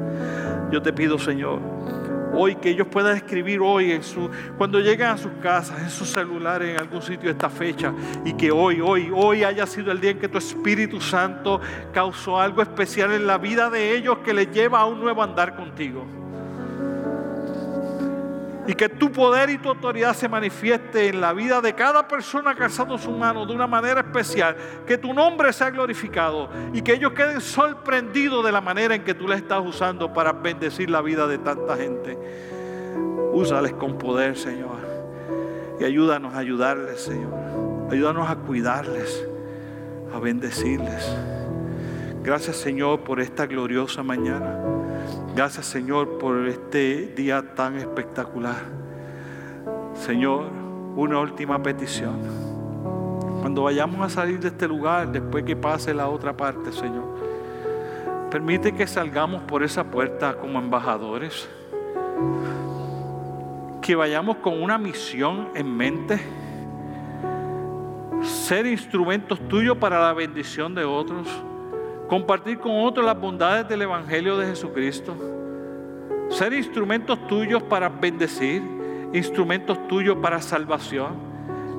[0.71, 1.59] Yo te pido, Señor,
[2.33, 6.09] hoy que ellos puedan escribir hoy en su, cuando lleguen a sus casas, en sus
[6.09, 7.93] celulares, en algún sitio esta fecha,
[8.25, 11.59] y que hoy, hoy, hoy haya sido el día en que tu Espíritu Santo
[11.93, 15.55] causó algo especial en la vida de ellos que les lleva a un nuevo andar
[15.55, 16.20] contigo.
[18.71, 22.51] Y que tu poder y tu autoridad se manifieste en la vida de cada persona
[22.51, 24.55] alzando su mano de una manera especial,
[24.87, 29.13] que tu nombre sea glorificado y que ellos queden sorprendidos de la manera en que
[29.13, 32.17] tú les estás usando para bendecir la vida de tanta gente.
[33.33, 34.77] Úsales con poder, Señor,
[35.77, 37.33] y ayúdanos a ayudarles, Señor.
[37.91, 39.27] Ayúdanos a cuidarles,
[40.13, 41.13] a bendecirles.
[42.23, 44.80] Gracias, Señor, por esta gloriosa mañana.
[45.33, 48.63] Gracias Señor por este día tan espectacular.
[49.95, 50.47] Señor,
[50.97, 52.19] una última petición.
[53.39, 57.05] Cuando vayamos a salir de este lugar, después que pase la otra parte, Señor,
[58.29, 61.47] permite que salgamos por esa puerta como embajadores.
[63.81, 66.19] Que vayamos con una misión en mente.
[68.21, 71.25] Ser instrumentos tuyos para la bendición de otros
[72.11, 75.15] compartir con otros las bondades del Evangelio de Jesucristo,
[76.29, 78.61] ser instrumentos tuyos para bendecir,
[79.13, 81.13] instrumentos tuyos para salvación,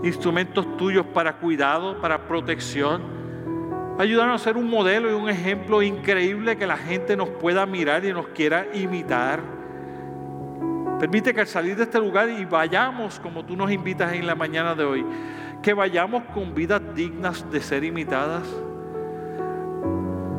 [0.03, 3.03] instrumentos tuyos para cuidado, para protección.
[3.99, 8.03] Ayudarnos a ser un modelo y un ejemplo increíble que la gente nos pueda mirar
[8.07, 9.39] y nos quiera imitar.
[10.99, 14.35] Permite que al salir de este lugar y vayamos como tú nos invitas en la
[14.35, 15.05] mañana de hoy,
[15.63, 18.49] que vayamos con vidas dignas de ser imitadas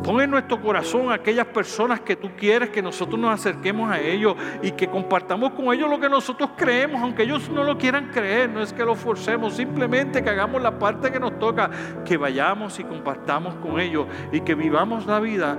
[0.03, 4.01] Pon en nuestro corazón a aquellas personas que tú quieres que nosotros nos acerquemos a
[4.01, 8.09] ellos y que compartamos con ellos lo que nosotros creemos, aunque ellos no lo quieran
[8.11, 11.69] creer, no es que lo forcemos, simplemente que hagamos la parte que nos toca,
[12.03, 15.57] que vayamos y compartamos con ellos y que vivamos la vida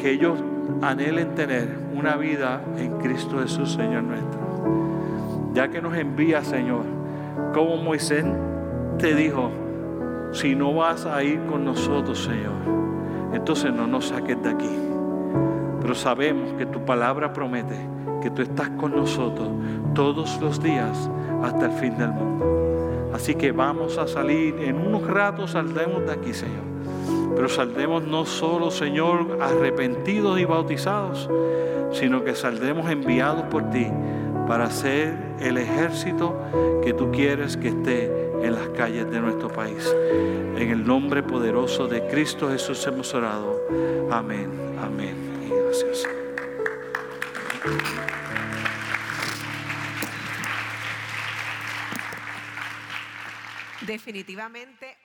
[0.00, 0.36] que ellos
[0.82, 5.52] anhelen tener, una vida en Cristo Jesús, Señor nuestro.
[5.54, 6.84] Ya que nos envía, Señor,
[7.54, 8.24] como Moisés
[8.98, 9.52] te dijo,
[10.32, 12.85] si no vas a ir con nosotros, Señor
[13.36, 14.78] entonces no nos saques de aquí.
[15.80, 17.76] Pero sabemos que tu palabra promete
[18.22, 19.48] que tú estás con nosotros
[19.94, 21.08] todos los días
[21.42, 23.10] hasta el fin del mundo.
[23.14, 26.64] Así que vamos a salir, en unos ratos saldremos de aquí, Señor.
[27.34, 31.30] Pero saldremos no solo, Señor, arrepentidos y bautizados,
[31.92, 33.86] sino que saldremos enviados por ti
[34.48, 36.34] para ser el ejército
[36.82, 39.86] que tú quieres que esté en las calles de nuestro país.
[40.56, 43.60] En el nombre poderoso de Cristo Jesús hemos orado.
[44.10, 45.16] Amén, amén
[45.46, 46.06] y gracias.
[53.86, 54.96] Definitivamente